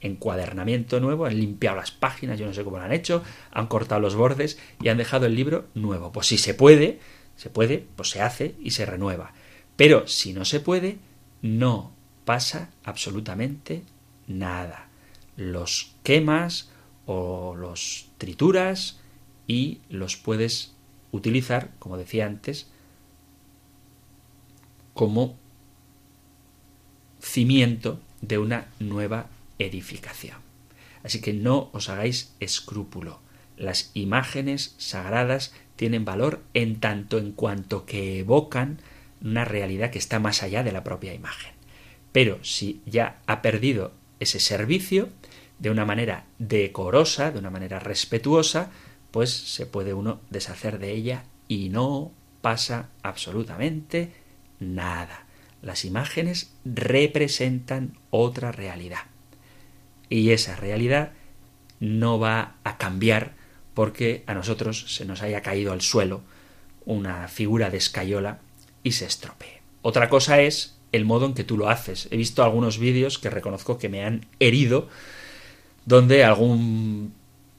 [0.00, 4.00] Encuadernamiento nuevo, han limpiado las páginas, yo no sé cómo lo han hecho, han cortado
[4.00, 6.10] los bordes y han dejado el libro nuevo.
[6.10, 6.98] Pues si se puede,
[7.36, 9.32] se puede, pues se hace y se renueva.
[9.76, 10.98] Pero si no se puede,
[11.40, 11.92] no
[12.24, 13.84] pasa absolutamente
[14.26, 14.88] nada.
[15.36, 16.70] Los quemas
[17.06, 19.00] o los trituras
[19.46, 20.72] y los puedes
[21.12, 22.66] utilizar, como decía antes,
[24.94, 25.36] como
[27.20, 29.26] cimiento de una nueva
[29.58, 30.38] edificación.
[31.02, 33.20] Así que no os hagáis escrúpulo.
[33.56, 38.78] Las imágenes sagradas tienen valor en tanto en cuanto que evocan
[39.22, 41.52] una realidad que está más allá de la propia imagen.
[42.12, 45.08] Pero si ya ha perdido ese servicio,
[45.58, 48.70] de una manera decorosa, de una manera respetuosa,
[49.14, 54.10] pues se puede uno deshacer de ella y no pasa absolutamente
[54.58, 55.26] nada.
[55.62, 59.02] Las imágenes representan otra realidad.
[60.08, 61.12] Y esa realidad
[61.78, 63.34] no va a cambiar
[63.72, 66.22] porque a nosotros se nos haya caído al suelo
[66.84, 68.40] una figura de escayola
[68.82, 69.62] y se estropee.
[69.82, 72.08] Otra cosa es el modo en que tú lo haces.
[72.10, 74.88] He visto algunos vídeos que reconozco que me han herido,
[75.86, 77.14] donde algún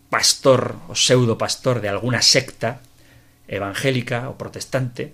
[0.10, 2.82] pastor o pseudo pastor de alguna secta
[3.48, 5.13] evangélica o protestante,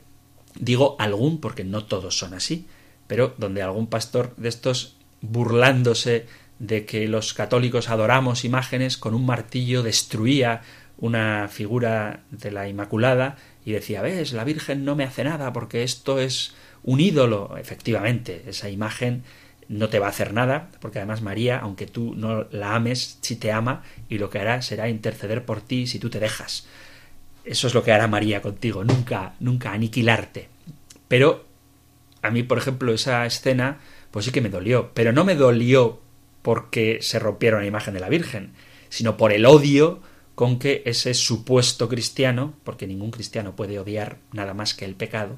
[0.56, 2.68] digo algún porque no todos son así,
[3.08, 6.28] pero donde algún pastor de estos burlándose
[6.60, 10.62] de que los católicos adoramos imágenes con un martillo destruía
[10.98, 15.84] una figura de la Inmaculada y decía, ves, la Virgen no me hace nada porque
[15.84, 17.58] esto es un ídolo.
[17.58, 19.24] Efectivamente, esa imagen
[19.72, 23.38] no te va a hacer nada, porque además María, aunque tú no la ames, sí
[23.38, 26.68] te ama y lo que hará será interceder por ti si tú te dejas.
[27.46, 30.50] Eso es lo que hará María contigo, nunca, nunca aniquilarte.
[31.08, 31.46] Pero
[32.22, 33.80] a mí, por ejemplo, esa escena,
[34.12, 36.02] pues sí que me dolió, pero no me dolió
[36.42, 38.52] porque se rompiera una imagen de la Virgen,
[38.90, 40.02] sino por el odio
[40.36, 45.38] con que ese supuesto cristiano, porque ningún cristiano puede odiar nada más que el pecado,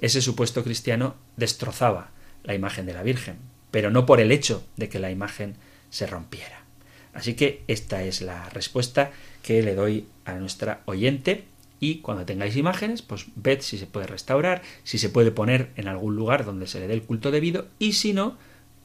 [0.00, 2.10] ese supuesto cristiano destrozaba
[2.42, 5.56] la imagen de la Virgen, pero no por el hecho de que la imagen
[5.90, 6.64] se rompiera.
[7.12, 9.10] Así que esta es la respuesta
[9.42, 11.44] que le doy a nuestra oyente
[11.80, 15.88] y cuando tengáis imágenes, pues ved si se puede restaurar, si se puede poner en
[15.88, 18.36] algún lugar donde se le dé el culto debido y si no,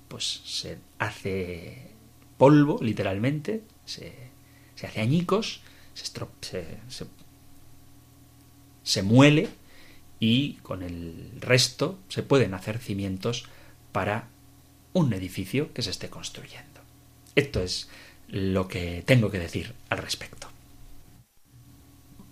[0.08, 1.92] pues se hace
[2.38, 4.26] polvo, literalmente, se
[4.76, 5.62] se hace añicos,
[5.94, 6.66] se,
[8.84, 9.50] se, muele
[10.20, 13.46] y con el resto se pueden hacer cimientos
[13.94, 14.28] para
[14.96, 16.82] un edificio que se esté construyendo.
[17.36, 17.90] Esto es
[18.30, 20.48] lo que tengo que decir al respecto.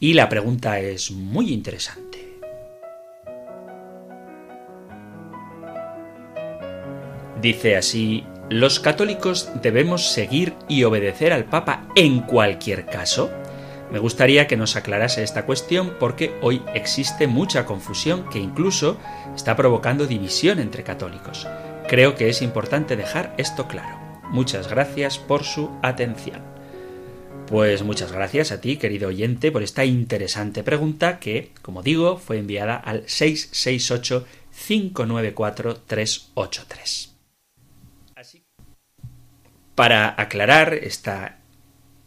[0.00, 2.23] Y la pregunta es muy interesante.
[7.44, 13.30] Dice así, ¿los católicos debemos seguir y obedecer al Papa en cualquier caso?
[13.92, 18.96] Me gustaría que nos aclarase esta cuestión porque hoy existe mucha confusión que incluso
[19.36, 21.46] está provocando división entre católicos.
[21.86, 23.98] Creo que es importante dejar esto claro.
[24.30, 26.40] Muchas gracias por su atención.
[27.46, 32.38] Pues muchas gracias a ti, querido oyente, por esta interesante pregunta que, como digo, fue
[32.38, 34.34] enviada al 668-594-383.
[36.84, 37.13] Así,
[39.74, 41.38] para aclarar esta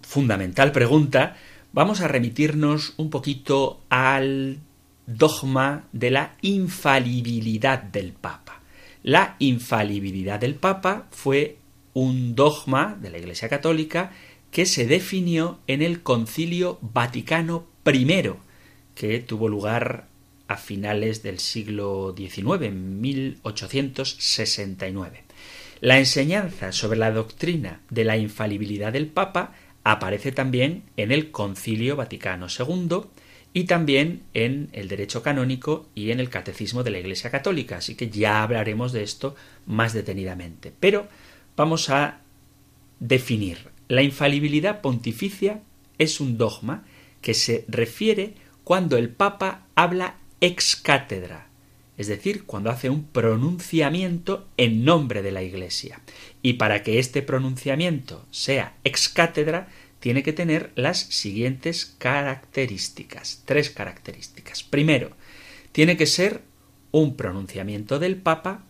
[0.02, 1.36] fundamental pregunta,
[1.74, 4.60] vamos a remitirnos un poquito al
[5.06, 8.62] dogma de la infalibilidad del Papa.
[9.04, 11.58] La infalibilidad del Papa fue
[11.94, 14.12] un dogma de la Iglesia Católica
[14.52, 18.32] que se definió en el Concilio Vaticano I,
[18.96, 20.08] que tuvo lugar
[20.48, 25.27] a finales del siglo XIX, en 1869.
[25.80, 31.96] La enseñanza sobre la doctrina de la infalibilidad del Papa aparece también en el Concilio
[31.96, 33.02] Vaticano II
[33.54, 37.96] y también en el derecho canónico y en el catecismo de la Iglesia Católica, así
[37.96, 39.36] que ya hablaremos de esto
[39.66, 40.74] más detenidamente.
[40.80, 41.08] Pero
[41.56, 42.22] vamos a
[43.00, 43.70] definir.
[43.88, 45.62] La infalibilidad pontificia
[45.98, 46.86] es un dogma
[47.22, 51.47] que se refiere cuando el Papa habla ex cátedra,
[51.98, 56.02] es decir, cuando hace un pronunciamiento en nombre de la Iglesia.
[56.42, 59.68] Y para que este pronunciamiento sea ex cátedra,
[60.00, 64.64] tiene que tener las siguientes características, tres características.
[64.64, 65.12] Primero,
[65.72, 66.42] tiene que ser
[66.92, 68.64] un pronunciamiento del Papa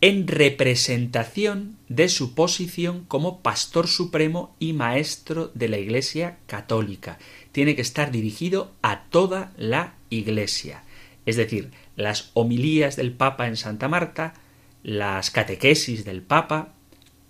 [0.00, 7.18] en representación de su posición como pastor supremo y maestro de la Iglesia católica.
[7.52, 10.82] Tiene que estar dirigido a toda la Iglesia.
[11.24, 14.34] Es decir, las homilías del Papa en Santa Marta,
[14.82, 16.74] las catequesis del Papa,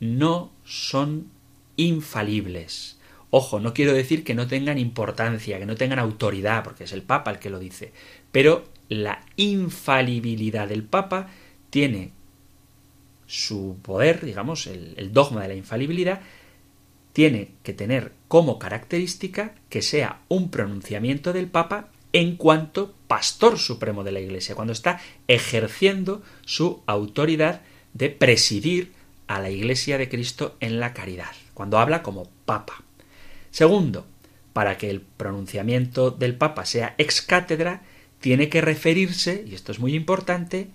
[0.00, 1.28] no son
[1.76, 2.98] infalibles.
[3.30, 7.02] Ojo, no quiero decir que no tengan importancia, que no tengan autoridad, porque es el
[7.02, 7.92] Papa el que lo dice,
[8.30, 11.28] pero la infalibilidad del Papa
[11.70, 12.12] tiene
[13.26, 16.20] su poder, digamos, el, el, dogma de la infalibilidad,
[17.12, 24.02] tiene que tener como característica que sea un pronunciamiento del Papa en cuanto pastor supremo
[24.02, 27.60] de la Iglesia, cuando está ejerciendo su autoridad
[27.92, 28.90] de presidir
[29.28, 32.82] a la Iglesia de Cristo en la caridad, cuando habla como Papa.
[33.52, 34.04] Segundo,
[34.52, 37.82] para que el pronunciamiento del Papa sea ex cátedra,
[38.18, 40.66] tiene que referirse, y esto es muy importante,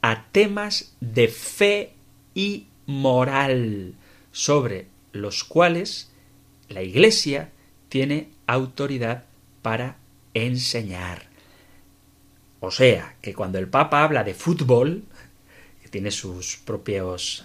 [0.00, 1.92] a temas de fe
[2.34, 3.92] y moral,
[4.32, 6.10] sobre los cuales
[6.70, 7.50] la Iglesia
[7.90, 9.24] tiene autoridad
[9.60, 9.98] para
[10.32, 11.33] enseñar.
[12.64, 15.04] O sea, que cuando el Papa habla de fútbol,
[15.82, 17.44] que tiene sus propios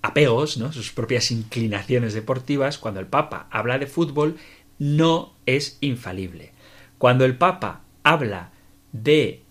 [0.00, 0.72] apegos, ¿no?
[0.72, 4.38] sus propias inclinaciones deportivas, cuando el Papa habla de fútbol,
[4.78, 6.52] no es infalible.
[6.96, 8.50] Cuando el Papa habla
[8.92, 9.42] de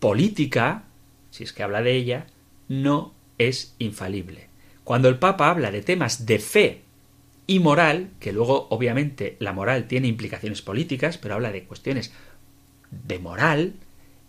[0.00, 0.84] política,
[1.30, 2.26] si es que habla de ella,
[2.68, 4.48] no es infalible.
[4.84, 6.82] Cuando el Papa habla de temas de fe
[7.46, 12.12] y moral, que luego obviamente la moral tiene implicaciones políticas, pero habla de cuestiones
[13.04, 13.74] de moral,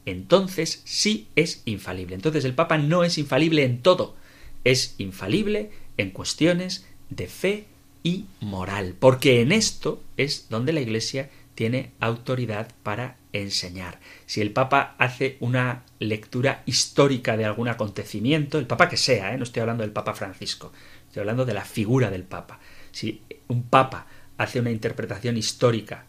[0.06, 2.16] entonces sí es infalible.
[2.16, 4.16] Entonces el Papa no es infalible en todo,
[4.64, 7.66] es infalible en cuestiones de fe
[8.04, 14.00] y moral, porque en esto es donde la Iglesia tiene autoridad para enseñar.
[14.28, 19.38] Si el Papa hace una lectura histórica de algún acontecimiento, el Papa que sea, ¿eh?
[19.38, 20.72] no estoy hablando del Papa Francisco,
[21.08, 22.60] estoy hablando de la figura del Papa.
[22.92, 26.06] Si un Papa hace una interpretación histórica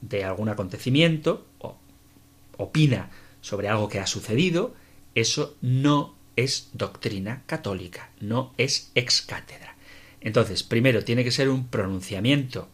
[0.00, 1.46] de algún acontecimiento
[2.62, 4.74] opina sobre algo que ha sucedido,
[5.14, 9.76] eso no es doctrina católica, no es ex cátedra.
[10.20, 12.68] Entonces, primero tiene que ser un pronunciamiento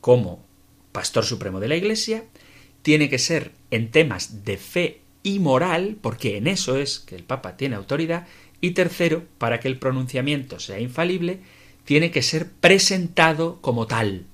[0.00, 0.44] como
[0.92, 2.24] pastor supremo de la Iglesia,
[2.82, 7.24] tiene que ser en temas de fe y moral, porque en eso es que el
[7.24, 8.26] Papa tiene autoridad,
[8.60, 11.40] y tercero, para que el pronunciamiento sea infalible,
[11.84, 14.26] tiene que ser presentado como tal,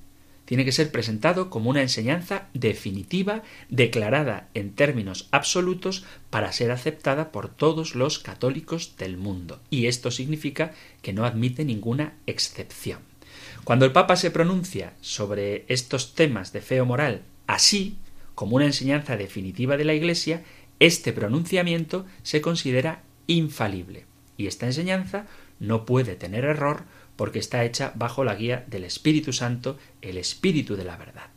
[0.44, 7.32] tiene que ser presentado como una enseñanza definitiva, declarada en términos absolutos, para ser aceptada
[7.32, 9.60] por todos los católicos del mundo.
[9.70, 13.00] Y esto significa que no admite ninguna excepción.
[13.64, 17.96] Cuando el Papa se pronuncia sobre estos temas de fe o moral así,
[18.34, 20.42] como una enseñanza definitiva de la Iglesia,
[20.80, 24.06] este pronunciamiento se considera infalible.
[24.36, 25.26] Y esta enseñanza
[25.60, 26.84] no puede tener error
[27.16, 31.28] porque está hecha bajo la guía del Espíritu Santo, el Espíritu de la verdad.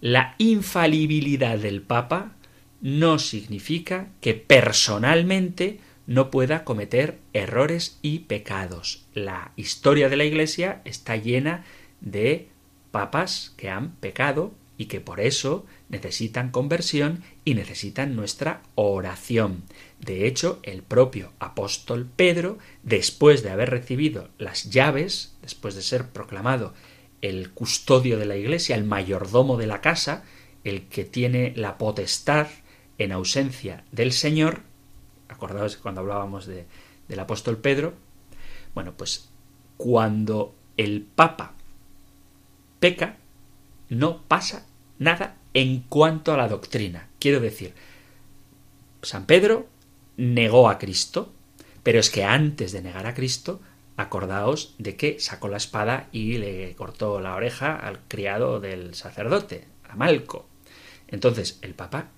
[0.00, 2.32] La infalibilidad del Papa
[2.80, 9.04] no significa que personalmente no pueda cometer errores y pecados.
[9.14, 11.64] La historia de la Iglesia está llena
[12.00, 12.48] de
[12.90, 19.62] papas que han pecado y que por eso necesitan conversión y necesitan nuestra oración.
[20.00, 26.08] De hecho, el propio apóstol Pedro, después de haber recibido las llaves, después de ser
[26.08, 26.72] proclamado
[27.20, 30.24] el custodio de la iglesia, el mayordomo de la casa,
[30.64, 32.46] el que tiene la potestad
[32.96, 34.62] en ausencia del Señor,
[35.28, 36.66] acordaos cuando hablábamos de,
[37.08, 37.92] del apóstol Pedro,
[38.74, 39.28] bueno, pues
[39.76, 41.54] cuando el Papa
[42.78, 43.18] peca,
[43.90, 44.66] no pasa
[44.98, 47.08] nada en cuanto a la doctrina.
[47.18, 47.74] Quiero decir,
[49.02, 49.68] San Pedro
[50.20, 51.32] negó a Cristo,
[51.82, 53.60] pero es que antes de negar a Cristo,
[53.96, 59.64] acordaos de que sacó la espada y le cortó la oreja al criado del sacerdote,
[59.88, 60.46] a Malco.
[61.08, 62.10] Entonces, el Papa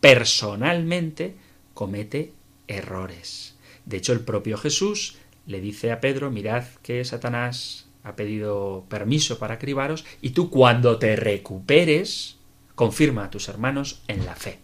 [0.00, 1.34] personalmente
[1.74, 2.32] comete
[2.68, 3.56] errores.
[3.84, 9.38] De hecho, el propio Jesús le dice a Pedro, mirad que Satanás ha pedido permiso
[9.38, 12.36] para cribaros y tú cuando te recuperes,
[12.76, 14.60] confirma a tus hermanos en la fe.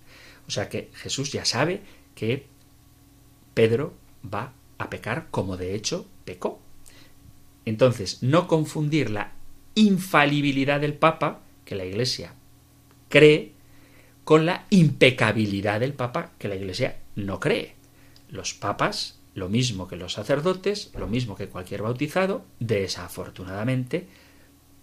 [0.46, 1.82] O sea que Jesús ya sabe
[2.14, 2.53] que
[3.54, 3.94] Pedro
[4.32, 6.60] va a pecar como de hecho pecó.
[7.64, 9.32] Entonces, no confundir la
[9.74, 12.34] infalibilidad del Papa, que la Iglesia
[13.08, 13.52] cree,
[14.24, 17.74] con la impecabilidad del Papa, que la Iglesia no cree.
[18.28, 24.06] Los papas, lo mismo que los sacerdotes, lo mismo que cualquier bautizado, desafortunadamente,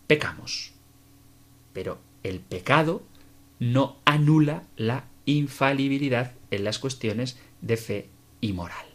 [0.07, 0.73] pecamos.
[1.73, 3.03] Pero el pecado
[3.59, 8.09] no anula la infalibilidad en las cuestiones de fe
[8.41, 8.85] y moral.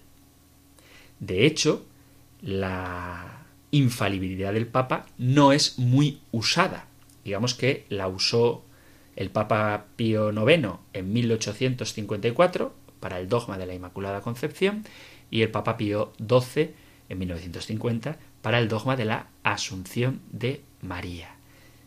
[1.20, 1.86] De hecho,
[2.42, 6.86] la infalibilidad del Papa no es muy usada.
[7.24, 8.62] Digamos que la usó
[9.16, 14.84] el Papa Pío IX en 1854 para el dogma de la Inmaculada Concepción
[15.30, 16.74] y el Papa Pío XII
[17.08, 21.36] en 1950 para el dogma de la Asunción de María.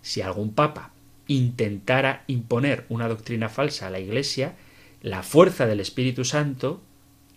[0.02, 0.92] Si algún papa
[1.28, 4.56] intentara imponer una doctrina falsa a la Iglesia,
[5.02, 6.82] la fuerza del Espíritu Santo,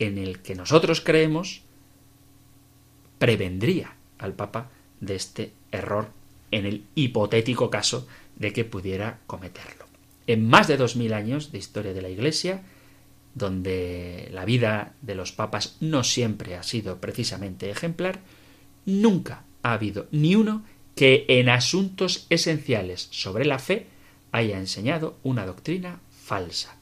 [0.06, 1.62] en el que nosotros creemos,
[3.18, 6.10] prevendría al Papa de este error
[6.50, 9.86] en el hipotético caso de que pudiera cometerlo.
[10.26, 12.62] En más de dos mil años de historia de la Iglesia,
[13.34, 18.20] donde la vida de los papas no siempre ha sido precisamente ejemplar,
[18.84, 23.86] nunca ha habido ni uno que en asuntos esenciales sobre la fe
[24.32, 26.76] haya enseñado una doctrina falsa.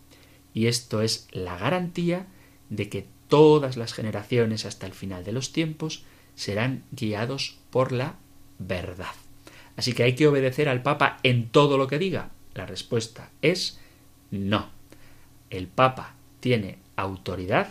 [0.53, 2.27] Y esto es la garantía
[2.71, 6.05] de que todas las generaciones hasta el final de los tiempos
[6.35, 8.16] serán guiados por la
[8.59, 9.14] verdad.
[9.77, 12.31] Así que hay que obedecer al Papa en todo lo que diga.
[12.55, 13.79] La respuesta es
[14.31, 14.71] no.
[15.51, 17.68] El Papa tiene autoridad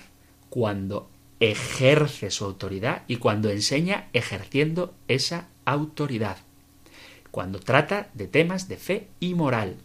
[0.49, 6.37] cuando ejerce su autoridad y cuando enseña ejerciendo esa autoridad.
[7.31, 9.77] Cuando trata de temas de fe y moral,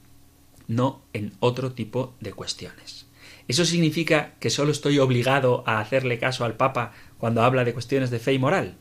[0.66, 3.06] no en otro tipo de cuestiones.
[3.46, 8.10] ¿Eso significa que solo estoy obligado a hacerle caso al Papa cuando habla de cuestiones
[8.10, 8.76] de fe y moral?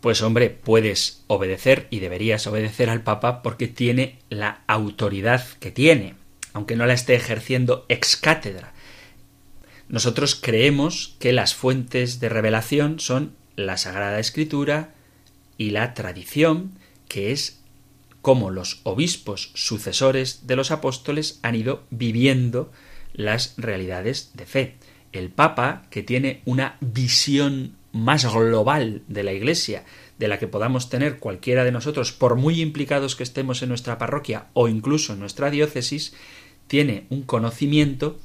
[0.00, 6.14] Pues hombre, puedes obedecer y deberías obedecer al Papa porque tiene la autoridad que tiene,
[6.52, 8.72] aunque no la esté ejerciendo ex cátedra.
[9.88, 14.94] Nosotros creemos que las fuentes de revelación son la Sagrada Escritura
[15.58, 16.78] y la tradición,
[17.08, 17.60] que es
[18.22, 22.70] cómo los obispos sucesores de los apóstoles han ido viviendo
[23.12, 24.74] las realidades de fe.
[25.12, 29.84] El Papa, que tiene una visión más global de la Iglesia,
[30.18, 33.98] de la que podamos tener cualquiera de nosotros, por muy implicados que estemos en nuestra
[33.98, 36.14] parroquia o incluso en nuestra diócesis,
[36.66, 38.18] tiene un conocimiento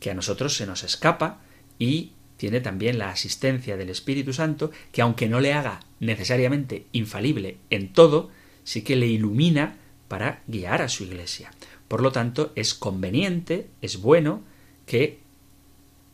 [0.00, 1.40] que a nosotros se nos escapa
[1.78, 7.58] y tiene también la asistencia del Espíritu Santo, que aunque no le haga necesariamente infalible
[7.68, 8.30] en todo,
[8.62, 11.50] sí que le ilumina para guiar a su iglesia.
[11.88, 14.42] Por lo tanto, es conveniente, es bueno
[14.86, 15.18] que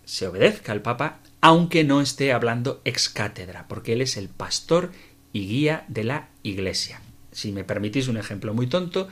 [0.04, 4.92] se obedezca al Papa, aunque no esté hablando ex cátedra, porque él es el pastor
[5.32, 7.00] y guía de la iglesia.
[7.32, 9.08] Si me permitís un ejemplo muy tonto,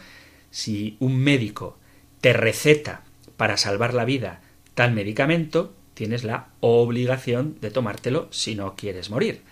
[0.51, 1.79] si un médico
[2.21, 3.03] te receta
[3.37, 4.41] para salvar la vida
[4.75, 9.43] tal medicamento, tienes la obligación de tomártelo si no quieres morir.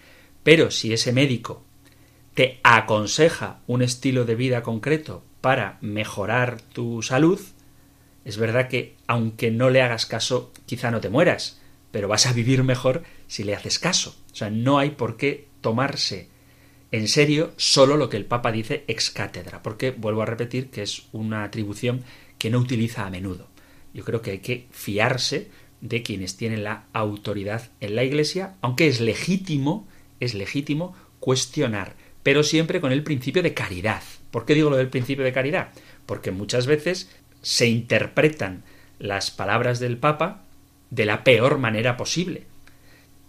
[0.43, 1.63] Pero si ese médico
[2.35, 7.41] te aconseja un estilo de vida concreto para mejorar tu salud,
[8.25, 11.61] es verdad que aunque no le hagas caso, quizá no te mueras,
[11.91, 14.17] pero vas a vivir mejor si le haces caso.
[14.33, 16.29] O sea, no hay por qué tomarse
[16.93, 20.83] en serio solo lo que el Papa dice ex cátedra, porque vuelvo a repetir que
[20.83, 22.03] es una atribución
[22.39, 23.49] que no utiliza a menudo.
[23.95, 25.49] Yo creo que hay que fiarse
[25.81, 29.87] de quienes tienen la autoridad en la Iglesia, aunque es legítimo,
[30.19, 34.03] es legítimo cuestionar, pero siempre con el principio de caridad.
[34.31, 35.71] ¿Por qué digo lo del principio de caridad?
[36.07, 37.11] Porque muchas veces
[37.43, 38.63] se interpretan
[38.99, 40.43] las palabras del Papa
[40.91, 42.45] de la peor manera posible.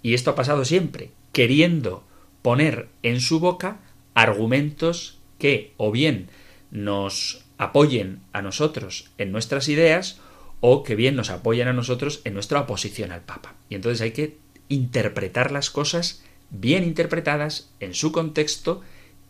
[0.01, 2.03] Y esto ha pasado siempre, queriendo
[2.41, 3.79] poner en su boca
[4.13, 6.29] argumentos que o bien
[6.71, 10.19] nos apoyen a nosotros en nuestras ideas
[10.59, 13.55] o que bien nos apoyan a nosotros en nuestra oposición al Papa.
[13.69, 14.37] Y entonces hay que
[14.69, 18.81] interpretar las cosas bien interpretadas en su contexto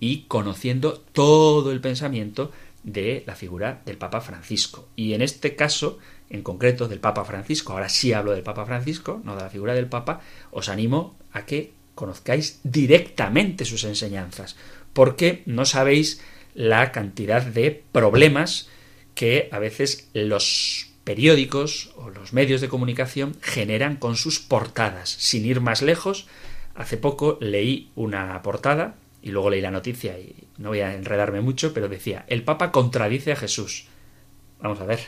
[0.01, 2.51] y conociendo todo el pensamiento
[2.83, 4.89] de la figura del Papa Francisco.
[4.95, 5.99] Y en este caso,
[6.29, 9.75] en concreto del Papa Francisco, ahora sí hablo del Papa Francisco, no de la figura
[9.75, 14.55] del Papa, os animo a que conozcáis directamente sus enseñanzas,
[14.91, 16.19] porque no sabéis
[16.55, 18.69] la cantidad de problemas
[19.13, 25.09] que a veces los periódicos o los medios de comunicación generan con sus portadas.
[25.09, 26.25] Sin ir más lejos,
[26.73, 31.41] hace poco leí una portada y luego leí la noticia y no voy a enredarme
[31.41, 33.87] mucho, pero decía, el Papa contradice a Jesús.
[34.59, 34.99] Vamos a ver,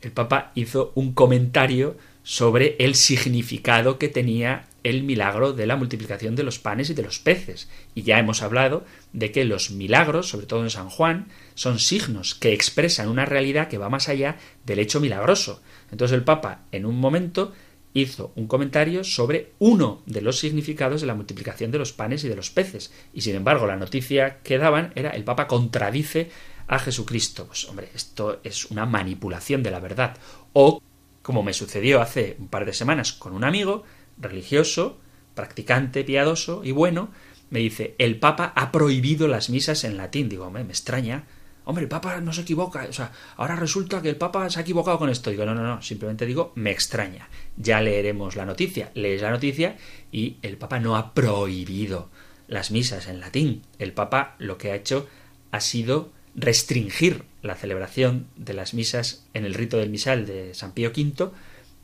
[0.00, 6.36] el Papa hizo un comentario sobre el significado que tenía el milagro de la multiplicación
[6.36, 7.68] de los panes y de los peces.
[7.94, 12.34] Y ya hemos hablado de que los milagros, sobre todo en San Juan, son signos
[12.34, 15.62] que expresan una realidad que va más allá del hecho milagroso.
[15.90, 17.52] Entonces el Papa, en un momento,
[17.94, 22.28] hizo un comentario sobre uno de los significados de la multiplicación de los panes y
[22.28, 22.92] de los peces.
[23.12, 26.30] Y sin embargo, la noticia que daban era el Papa contradice
[26.66, 27.46] a Jesucristo.
[27.46, 30.16] Pues hombre, esto es una manipulación de la verdad.
[30.52, 30.82] O,
[31.22, 33.84] como me sucedió hace un par de semanas con un amigo
[34.18, 34.98] religioso,
[35.34, 37.10] practicante, piadoso y bueno,
[37.50, 40.28] me dice, el Papa ha prohibido las misas en latín.
[40.28, 41.24] Digo, hombre, me extraña,
[41.68, 44.62] hombre, el Papa no se equivoca, o sea, ahora resulta que el Papa se ha
[44.62, 45.28] equivocado con esto.
[45.28, 47.28] Digo, no, no, no, simplemente digo, me extraña.
[47.58, 49.76] Ya leeremos la noticia, lees la noticia
[50.10, 52.08] y el Papa no ha prohibido
[52.46, 53.64] las misas en latín.
[53.78, 55.08] El Papa lo que ha hecho
[55.50, 60.72] ha sido restringir la celebración de las misas en el rito del misal de San
[60.72, 61.32] Pío V,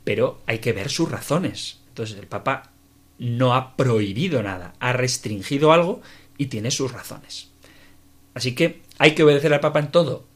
[0.03, 1.81] pero hay que ver sus razones.
[1.89, 2.71] Entonces el Papa
[3.19, 6.01] no ha prohibido nada, ha restringido algo
[6.39, 7.51] y tiene sus razones.
[8.35, 10.27] Así que, ¿hay que obedecer al Papa en todo?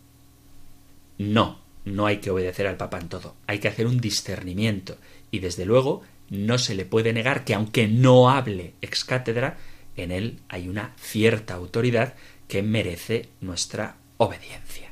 [1.20, 3.36] No, no hay que obedecer al Papa en todo.
[3.46, 4.98] Hay que hacer un discernimiento.
[5.30, 9.58] Y desde luego, no se le puede negar que aunque no hable ex cátedra,
[9.98, 12.16] en él hay una cierta autoridad
[12.48, 14.89] que merece nuestra obediencia.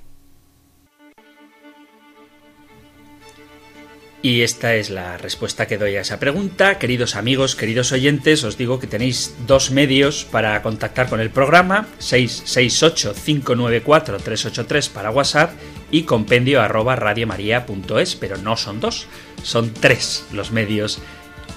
[4.27, 6.79] Y esta es la respuesta que doy a esa pregunta.
[6.79, 11.87] Queridos amigos, queridos oyentes, os digo que tenéis dos medios para contactar con el programa,
[12.01, 15.53] 668-594-383 para WhatsApp
[15.91, 19.07] y compendio arroba radiomaria.es, pero no son dos,
[19.43, 20.99] son tres los medios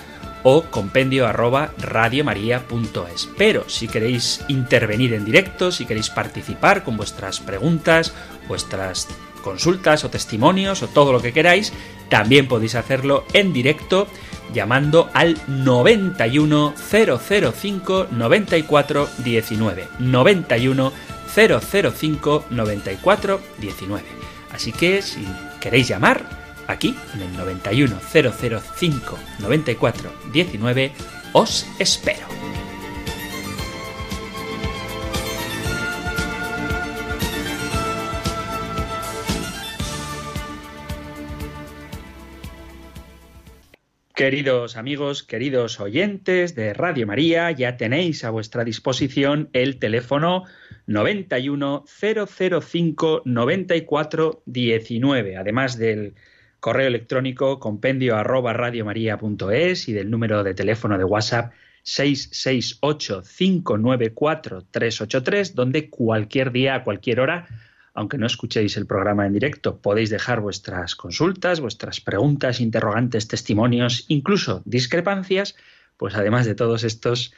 [0.44, 3.30] o compendio arroba radiomaria.es.
[3.38, 8.14] Pero si queréis intervenir en directo, si queréis participar con vuestras preguntas,
[8.48, 9.08] vuestras
[9.44, 11.74] consultas o testimonios o todo lo que queráis,
[12.10, 14.08] también podéis hacerlo en directo
[14.54, 19.88] llamando al 91 005 94 19.
[20.00, 20.94] 91
[21.36, 24.04] 005 94 19.
[24.52, 25.26] Así que si
[25.60, 26.24] queréis llamar,
[26.68, 30.92] aquí en el 91 005 94 19,
[31.34, 32.28] os espero.
[44.16, 50.44] Queridos amigos, queridos oyentes de Radio María, ya tenéis a vuestra disposición el teléfono
[50.86, 56.14] 91 005 94 19, además del
[56.60, 61.52] correo electrónico compendio arroba radiomaria.es y del número de teléfono de WhatsApp
[61.82, 67.48] 668 594 383, donde cualquier día, a cualquier hora,
[67.94, 74.06] aunque no escuchéis el programa en directo, podéis dejar vuestras consultas, vuestras preguntas, interrogantes, testimonios,
[74.08, 75.56] incluso discrepancias,
[75.98, 77.34] pues además de todos estos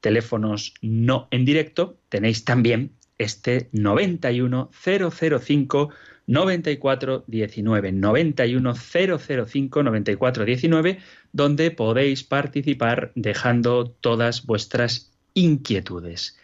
[0.00, 5.90] teléfonos no en directo, tenéis también este 91 005
[6.26, 10.98] 94 19 91 005 94 19
[11.32, 16.38] donde podéis participar dejando todas vuestras inquietudes.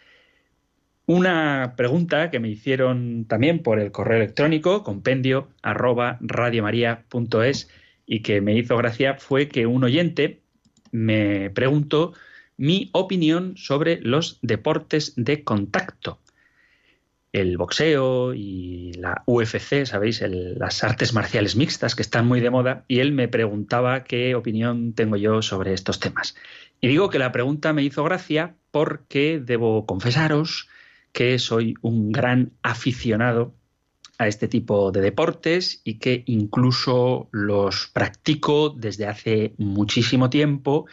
[1.05, 6.17] Una pregunta que me hicieron también por el correo electrónico, compendio arroba
[8.05, 10.41] y que me hizo gracia fue que un oyente
[10.91, 12.13] me preguntó
[12.55, 16.19] mi opinión sobre los deportes de contacto.
[17.33, 22.85] El boxeo y la UFC, sabéis, las artes marciales mixtas que están muy de moda,
[22.87, 26.35] y él me preguntaba qué opinión tengo yo sobre estos temas.
[26.79, 30.69] Y digo que la pregunta me hizo gracia porque debo confesaros
[31.13, 33.55] que soy un gran aficionado
[34.17, 40.85] a este tipo de deportes y que incluso los practico desde hace muchísimo tiempo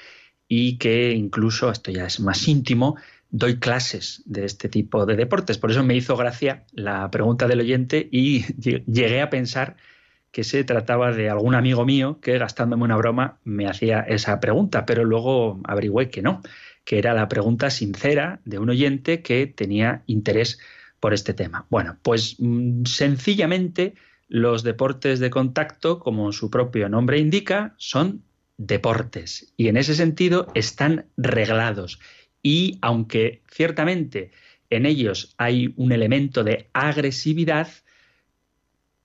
[0.46, 2.96] y que incluso, esto ya es más íntimo,
[3.30, 5.58] doy clases de este tipo de deportes.
[5.58, 8.44] Por eso me hizo gracia la pregunta del oyente y
[8.86, 9.76] llegué a pensar
[10.32, 14.86] que se trataba de algún amigo mío que gastándome una broma me hacía esa pregunta,
[14.86, 16.40] pero luego averigüé que no,
[16.84, 20.58] que era la pregunta sincera de un oyente que tenía interés
[21.00, 21.66] por este tema.
[21.70, 23.94] Bueno, pues mm, sencillamente
[24.28, 28.22] los deportes de contacto, como su propio nombre indica, son
[28.58, 31.98] deportes y en ese sentido están reglados.
[32.42, 34.30] Y aunque ciertamente
[34.68, 37.68] en ellos hay un elemento de agresividad,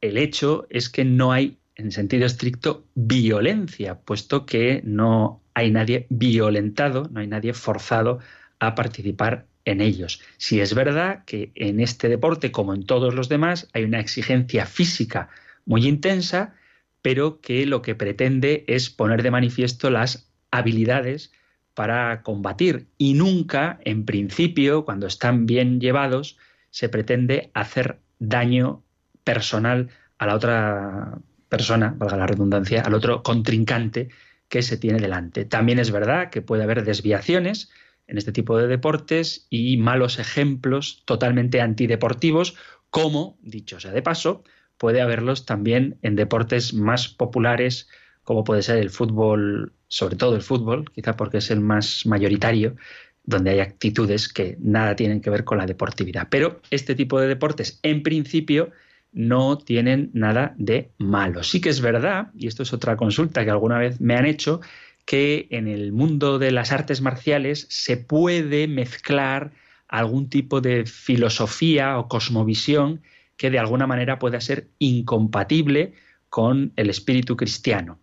[0.01, 6.05] el hecho es que no hay, en sentido estricto, violencia, puesto que no hay nadie
[6.09, 8.19] violentado, no hay nadie forzado
[8.59, 10.21] a participar en ellos.
[10.37, 14.65] Si es verdad que en este deporte, como en todos los demás, hay una exigencia
[14.67, 15.29] física
[15.65, 16.53] muy intensa,
[17.01, 21.31] pero que lo que pretende es poner de manifiesto las habilidades
[21.73, 26.37] para combatir y nunca, en principio, cuando están bien llevados,
[26.69, 28.83] se pretende hacer daño
[29.23, 31.17] personal a la otra
[31.49, 34.09] persona, valga la redundancia, al otro contrincante
[34.49, 35.45] que se tiene delante.
[35.45, 37.69] También es verdad que puede haber desviaciones
[38.07, 42.55] en este tipo de deportes y malos ejemplos totalmente antideportivos,
[42.89, 44.43] como, dicho sea de paso,
[44.77, 47.89] puede haberlos también en deportes más populares,
[48.23, 52.75] como puede ser el fútbol, sobre todo el fútbol, quizá porque es el más mayoritario,
[53.23, 56.27] donde hay actitudes que nada tienen que ver con la deportividad.
[56.29, 58.71] Pero este tipo de deportes, en principio,
[59.16, 61.41] no tienen nada de malo.
[61.41, 64.59] Sí que es verdad, y esto es otra consulta que alguna vez me han hecho,
[65.05, 69.53] que en el mundo de las artes marciales se puede mezclar
[69.88, 73.01] algún tipo de filosofía o cosmovisión
[73.38, 75.93] que de alguna manera pueda ser incompatible
[76.30, 77.99] con el espíritu cristiano.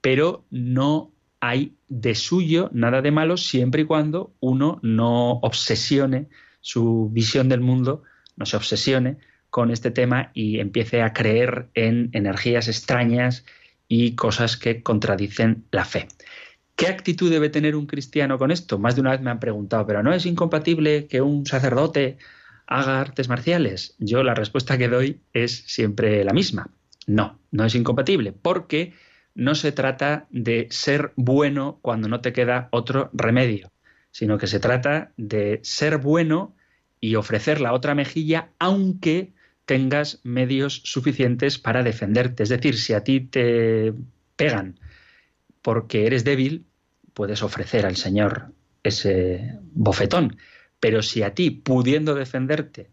[0.00, 6.28] Pero no hay de suyo nada de malo siempre y cuando uno no obsesione
[6.60, 8.02] su visión del mundo,
[8.36, 9.18] no se obsesione
[9.54, 13.44] con este tema y empiece a creer en energías extrañas
[13.86, 16.08] y cosas que contradicen la fe.
[16.74, 18.80] ¿Qué actitud debe tener un cristiano con esto?
[18.80, 22.18] Más de una vez me han preguntado, pero ¿no es incompatible que un sacerdote
[22.66, 23.94] haga artes marciales?
[24.00, 26.72] Yo la respuesta que doy es siempre la misma.
[27.06, 28.92] No, no es incompatible, porque
[29.36, 33.70] no se trata de ser bueno cuando no te queda otro remedio,
[34.10, 36.56] sino que se trata de ser bueno
[36.98, 39.32] y ofrecer la otra mejilla, aunque
[39.66, 42.42] tengas medios suficientes para defenderte.
[42.42, 43.92] Es decir, si a ti te
[44.36, 44.78] pegan
[45.62, 46.66] porque eres débil,
[47.14, 48.52] puedes ofrecer al Señor
[48.82, 50.36] ese bofetón.
[50.80, 52.90] Pero si a ti, pudiendo defenderte,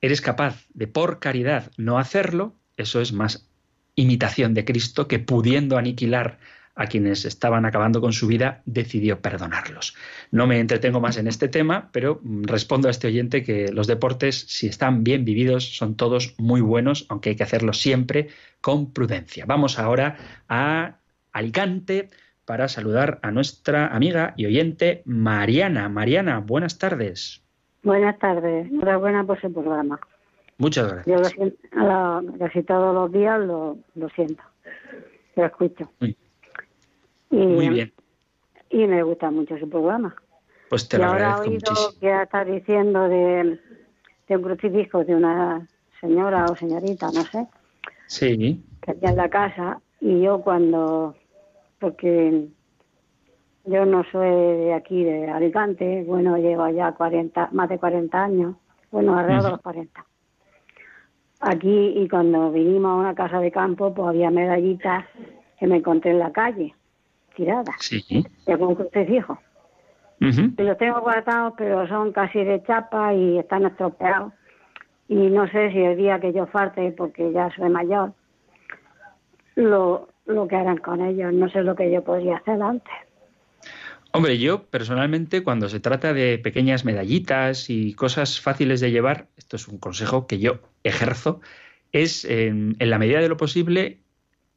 [0.00, 3.48] eres capaz de por caridad no hacerlo, eso es más
[3.96, 6.38] imitación de Cristo que pudiendo aniquilar
[6.78, 9.96] a quienes estaban acabando con su vida, decidió perdonarlos.
[10.30, 13.88] No me entretengo más en este tema, pero mm, respondo a este oyente que los
[13.88, 18.28] deportes, si están bien vividos, son todos muy buenos, aunque hay que hacerlo siempre
[18.60, 19.44] con prudencia.
[19.44, 20.16] Vamos ahora
[20.48, 20.98] a
[21.32, 22.10] Alicante
[22.44, 25.88] para saludar a nuestra amiga y oyente Mariana.
[25.88, 27.42] Mariana, buenas tardes.
[27.82, 29.98] Buenas tardes, enhorabuena por su programa.
[30.58, 31.06] Muchas gracias.
[31.06, 33.78] Yo lo siento, casi todos los días lo,
[34.14, 34.42] siento,
[35.34, 35.90] lo escucho.
[37.30, 37.92] Muy bien.
[38.70, 40.14] Y me gusta mucho su programa.
[40.68, 43.58] Pues te y lo ahora he oído que está diciendo de,
[44.28, 45.66] un crucifijo de una
[46.00, 47.46] señora o señorita, no sé.
[48.06, 48.62] Sí.
[48.82, 49.80] Que había en la casa.
[50.00, 51.14] Y yo cuando.
[51.80, 52.48] Porque
[53.64, 56.04] yo no soy de aquí, de Alicante.
[56.06, 58.56] Bueno, llevo ya 40, más de 40 años.
[58.90, 60.04] Bueno, alrededor de los 40.
[61.40, 65.04] Aquí, y cuando vinimos a una casa de campo, pues había medallitas
[65.58, 66.74] que me encontré en la calle
[67.38, 67.72] tirada.
[67.78, 68.26] Sí.
[68.44, 69.38] Según que usted dijo.
[70.20, 74.32] Los tengo guardados, pero son casi de chapa y están estropeados.
[75.08, 78.12] Y no sé si el día que yo falte, porque ya soy mayor,
[79.54, 81.32] lo, lo que harán con ellos.
[81.32, 82.92] No sé lo que yo podría hacer antes.
[84.12, 89.54] Hombre, yo personalmente cuando se trata de pequeñas medallitas y cosas fáciles de llevar, esto
[89.56, 91.40] es un consejo que yo ejerzo,
[91.92, 94.00] es en la medida de lo posible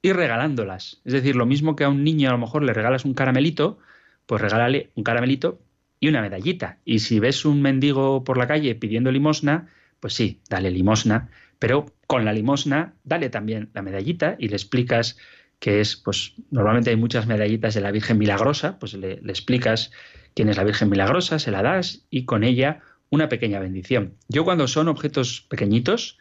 [0.02, 1.02] y regalándolas.
[1.06, 3.78] Es decir, lo mismo que a un niño a lo mejor le regalas un caramelito,
[4.26, 5.60] pues regálale un caramelito
[6.00, 6.80] y una medallita.
[6.86, 11.30] Y si ves un mendigo por la calle pidiendo limosna, pues sí, dale limosna,
[11.60, 15.18] pero con la limosna dale también la medallita y le explicas
[15.60, 19.92] que es, pues normalmente hay muchas medallitas de la Virgen Milagrosa, pues le, explicas
[20.34, 22.80] quién es la Virgen Milagrosa, se la das y con ella
[23.12, 24.16] una pequeña bendición.
[24.28, 26.18] Yo cuando son objetos pequeñitos,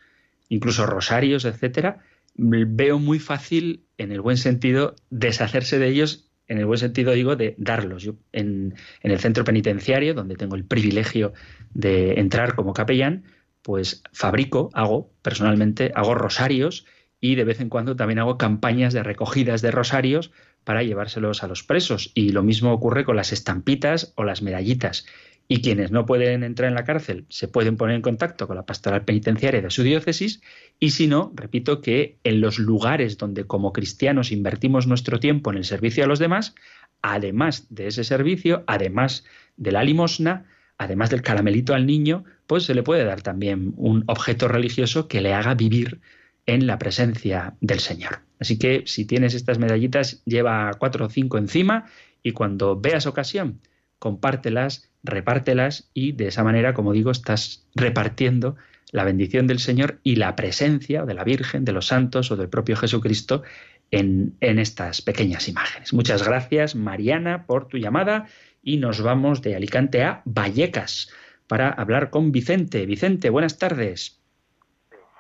[0.51, 2.01] incluso rosarios, etcétera,
[2.35, 7.37] veo muy fácil, en el buen sentido, deshacerse de ellos en el buen sentido digo
[7.37, 8.03] de darlos.
[8.03, 8.75] Yo en,
[9.05, 11.33] en, el centro penitenciario, donde tengo el privilegio
[11.75, 13.23] de entrar como capellán,
[13.63, 16.87] pues fabrico, hago personalmente, hago rosarios
[17.21, 20.33] y de vez en cuando también hago campañas de recogidas de rosarios
[20.65, 22.11] para llevárselos a los presos.
[22.15, 25.07] Y lo mismo ocurre con las estampitas o las medallitas.
[25.53, 28.65] Y quienes no pueden entrar en la cárcel se pueden poner en contacto con la
[28.65, 30.41] pastoral penitenciaria de su diócesis
[30.79, 35.57] y si no, repito que en los lugares donde como cristianos invertimos nuestro tiempo en
[35.57, 36.55] el servicio a los demás,
[37.03, 39.25] además de ese servicio, además
[39.57, 40.47] de la limosna,
[40.79, 45.21] además del caramelito al niño, pues se le puede dar también un objeto religioso que
[45.21, 46.01] le haga vivir
[46.47, 48.21] en la presencia del Señor.
[48.39, 51.87] Así que si tienes estas medallitas, lleva cuatro o cinco encima
[52.23, 53.59] y cuando veas ocasión,
[53.99, 58.57] compártelas, repártelas y de esa manera, como digo, estás repartiendo
[58.93, 62.49] la bendición del Señor y la presencia de la Virgen, de los santos o del
[62.49, 63.43] propio Jesucristo
[63.91, 65.93] en, en estas pequeñas imágenes.
[65.93, 68.27] Muchas gracias, Mariana, por tu llamada
[68.63, 71.13] y nos vamos de Alicante a Vallecas
[71.47, 72.87] para hablar con Vicente.
[72.87, 74.21] Vicente, buenas tardes.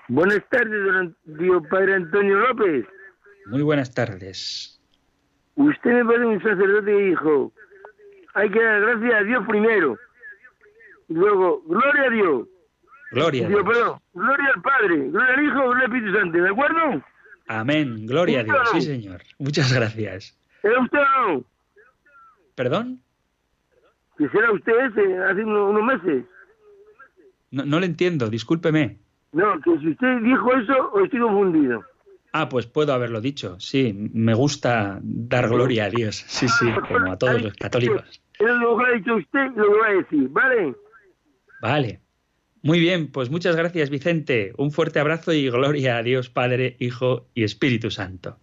[0.08, 2.86] Buenas tardes, don Padre Antonio López.
[3.46, 4.80] Muy buenas tardes.
[5.54, 7.52] Usted me parece un sacerdote dijo,
[8.34, 9.98] hay que dar gracias a Dios primero.
[11.08, 12.48] Y luego, gloria a Dios.
[13.12, 13.48] Gloria.
[13.48, 13.62] Dios.
[13.64, 17.04] Perdón, gloria al Padre, gloria al Hijo, gloria al Espíritu Santo, ¿de acuerdo?
[17.48, 18.06] Amén.
[18.06, 18.70] Gloria a Dios.
[18.72, 19.22] Sí, señor.
[19.38, 20.38] Muchas gracias.
[20.62, 21.44] ¿Era usted o no?
[22.54, 23.00] ¿Perdón?
[24.16, 26.24] ¿Que será usted ese hace unos, unos meses?
[27.50, 28.98] No, no le entiendo, discúlpeme.
[29.32, 31.84] No, que si usted dijo eso o estoy confundido.
[32.32, 33.58] Ah, pues puedo haberlo dicho.
[33.58, 36.24] Sí, me gusta dar gloria a Dios.
[36.28, 38.22] Sí, sí, como a todos los católicos.
[38.38, 40.74] Es lo que ha dicho usted lo que va a decir, ¿vale?
[41.60, 42.00] Vale.
[42.62, 44.52] Muy bien, pues muchas gracias, Vicente.
[44.58, 48.36] Un fuerte abrazo y gloria a Dios Padre, Hijo y Espíritu Santo.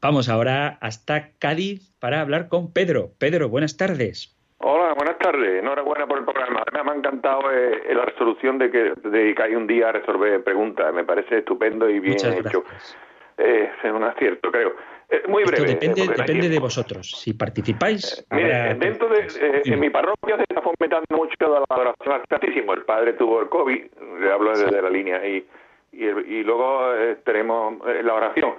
[0.00, 3.12] Vamos ahora hasta Cádiz para hablar con Pedro.
[3.18, 4.34] Pedro, buenas tardes.
[4.58, 5.60] Hola, buenas tardes.
[5.60, 6.64] Enhorabuena por el programa.
[6.72, 10.92] Me ha encantado eh, la resolución de que dedicáis un día a resolver preguntas.
[10.94, 12.62] Me parece estupendo y bien Muchas hecho.
[12.62, 12.96] gracias.
[13.42, 14.74] Eh, es un acierto, creo.
[15.08, 15.74] Eh, muy Esto breve.
[15.74, 17.10] depende, eh, depende de vosotros.
[17.10, 21.64] Si participáis, Mire, habrá- dentro de eh, en mi parroquia se está fomentando mucho la
[21.68, 22.74] adoración al Santísimo.
[22.74, 23.84] El padre tuvo el COVID,
[24.20, 25.44] le hablo desde la línea, y,
[25.92, 28.54] y, y luego eh, tenemos eh, la oración.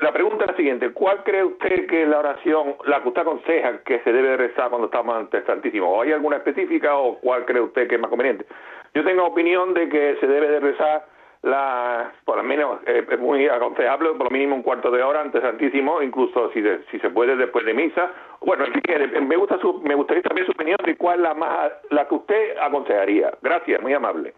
[0.00, 3.22] La pregunta es la siguiente, ¿cuál cree usted que es la oración, la que usted
[3.22, 5.90] aconseja que se debe rezar cuando estamos ante el Santísimo?
[5.92, 8.46] ¿O hay alguna específica o cuál cree usted que es más conveniente?
[8.94, 11.06] Yo tengo opinión de que se debe de rezar
[11.44, 15.20] la, por lo menos, eh, es muy aconsejable, por lo mínimo un cuarto de hora
[15.20, 18.10] ante el Santísimo, incluso si, de- si se puede después de misa.
[18.40, 21.34] Bueno, en fin, eh, me, gusta su, me gustaría saber su opinión de cuál la,
[21.34, 23.30] más, la que usted aconsejaría.
[23.42, 24.34] Gracias, muy amable.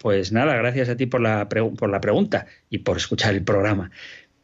[0.00, 3.90] Pues nada, gracias a ti por la, por la pregunta y por escuchar el programa.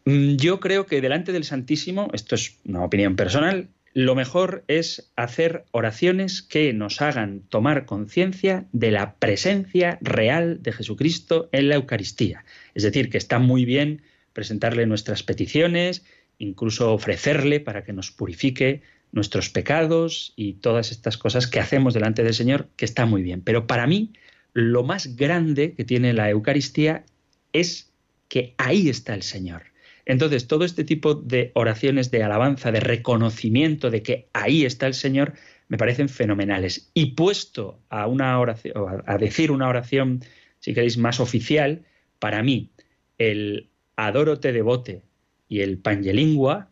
[0.04, 5.10] Mm, Yo creo que delante del Santísimo, esto es una opinión personal, lo mejor es
[5.16, 11.76] hacer oraciones que nos hagan tomar conciencia de la presencia real de Jesucristo en la
[11.76, 12.44] Eucaristía.
[12.74, 16.04] Es decir, que está muy bien presentarle nuestras peticiones,
[16.38, 22.22] incluso ofrecerle para que nos purifique nuestros pecados y todas estas cosas que hacemos delante
[22.22, 23.40] del Señor, que está muy bien.
[23.40, 24.12] Pero para mí,
[24.52, 27.04] lo más grande que tiene la Eucaristía
[27.52, 27.90] es
[28.28, 29.62] que ahí está el Señor.
[30.08, 34.94] Entonces, todo este tipo de oraciones de alabanza, de reconocimiento de que ahí está el
[34.94, 35.34] Señor,
[35.68, 36.90] me parecen fenomenales.
[36.94, 40.24] Y puesto a una oración, a decir una oración,
[40.60, 41.84] si queréis, más oficial,
[42.18, 42.72] para mí,
[43.18, 45.02] el Adoro te devote
[45.46, 46.70] y el Pangelingua,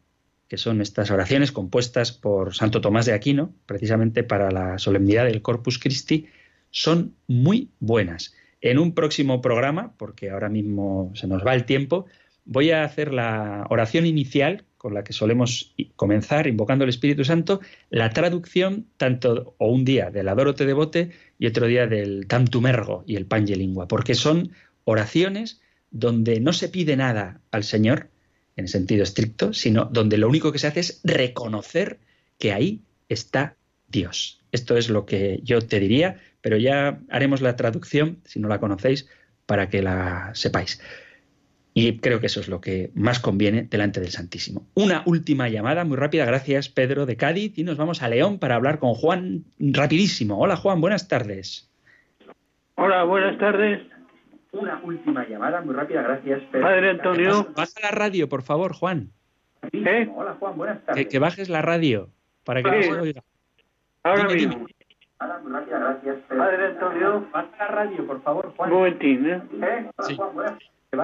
[0.48, 5.42] que son estas oraciones compuestas por Santo Tomás de Aquino, precisamente para la solemnidad del
[5.42, 6.26] Corpus Christi,
[6.70, 8.34] son muy buenas.
[8.62, 12.06] En un próximo programa, porque ahora mismo se nos va el tiempo,
[12.46, 17.60] voy a hacer la oración inicial con la que solemos comenzar invocando el Espíritu Santo,
[17.90, 22.66] la traducción tanto o un día del Adoro te devote y otro día del Tantum
[22.66, 24.52] ergo y el Pangelingua, porque son
[24.84, 28.10] oraciones donde no se pide nada al Señor
[28.54, 31.98] en sentido estricto, sino donde lo único que se hace es reconocer
[32.38, 33.56] que ahí está
[33.88, 34.40] Dios.
[34.52, 38.60] Esto es lo que yo te diría, pero ya haremos la traducción, si no la
[38.60, 39.08] conocéis,
[39.46, 40.80] para que la sepáis.
[41.78, 44.66] Y creo que eso es lo que más conviene delante del Santísimo.
[44.74, 48.54] Una última llamada muy rápida, gracias Pedro de Cádiz, y nos vamos a León para
[48.54, 50.38] hablar con Juan rapidísimo.
[50.40, 51.70] Hola Juan, buenas tardes.
[52.76, 53.82] Hola, buenas tardes.
[54.52, 57.46] Una última llamada muy rápida, gracias Padre Antonio.
[57.54, 59.10] Baja la radio, por favor, Juan.
[59.72, 60.08] ¿Eh?
[60.16, 61.04] Hola Juan, buenas tardes.
[61.04, 62.08] Que, que bajes la radio
[62.44, 62.88] para que no Sí.
[62.88, 63.22] se oiga.
[64.02, 64.66] Ahora Dime, mismo.
[64.66, 66.16] dime.
[66.38, 67.28] Padre Antonio.
[67.34, 69.42] Baja la radio, por favor, Un momentín, ¿eh?
[70.08, 70.16] Sí.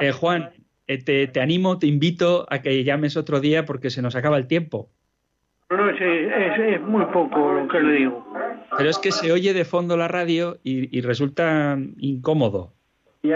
[0.00, 0.50] Eh, Juan,
[0.92, 4.36] eh, te, te, animo, te invito a que llames otro día porque se nos acaba
[4.36, 4.90] el tiempo.
[5.70, 8.26] No, es, es, es muy poco lo que le digo.
[8.76, 12.74] Pero es que se oye de fondo la radio y, y resulta incómodo.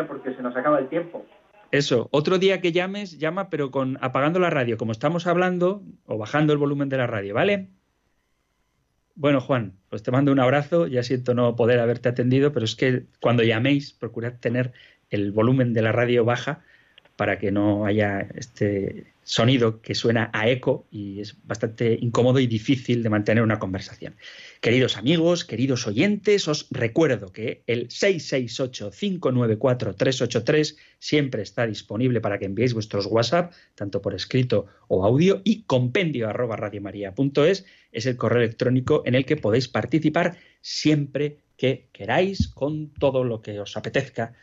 [0.09, 1.25] Porque se nos acaba el tiempo.
[1.71, 6.19] Eso, otro día que llames, llama pero con apagando la radio, como estamos hablando, o
[6.19, 7.71] bajando el volumen de la radio, ¿vale?
[9.15, 12.77] Bueno, Juan, pues te mando un abrazo, ya siento no poder haberte atendido, pero es
[12.77, 14.73] que cuando llaméis, procurad tener
[15.11, 16.63] el volumen de la radio baja
[17.17, 22.47] para que no haya este sonido que suena a eco y es bastante incómodo y
[22.47, 24.15] difícil de mantener una conversación.
[24.61, 32.73] Queridos amigos, queridos oyentes, os recuerdo que el 668-594-383 siempre está disponible para que enviéis
[32.73, 36.57] vuestros WhatsApp, tanto por escrito o audio, y compendio arroba
[37.91, 43.43] es el correo electrónico en el que podéis participar siempre que queráis con todo lo
[43.43, 44.35] que os apetezca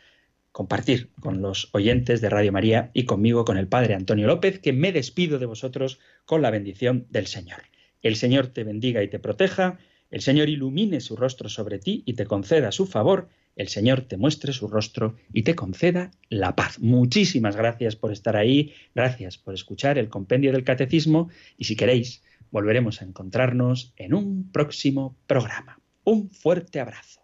[0.54, 4.72] compartir con los oyentes de Radio María y conmigo, con el Padre Antonio López, que
[4.72, 7.62] me despido de vosotros con la bendición del Señor.
[8.02, 9.80] El Señor te bendiga y te proteja,
[10.12, 14.16] el Señor ilumine su rostro sobre ti y te conceda su favor, el Señor te
[14.16, 16.78] muestre su rostro y te conceda la paz.
[16.78, 22.22] Muchísimas gracias por estar ahí, gracias por escuchar el compendio del catecismo y si queréis,
[22.52, 25.80] volveremos a encontrarnos en un próximo programa.
[26.04, 27.23] Un fuerte abrazo.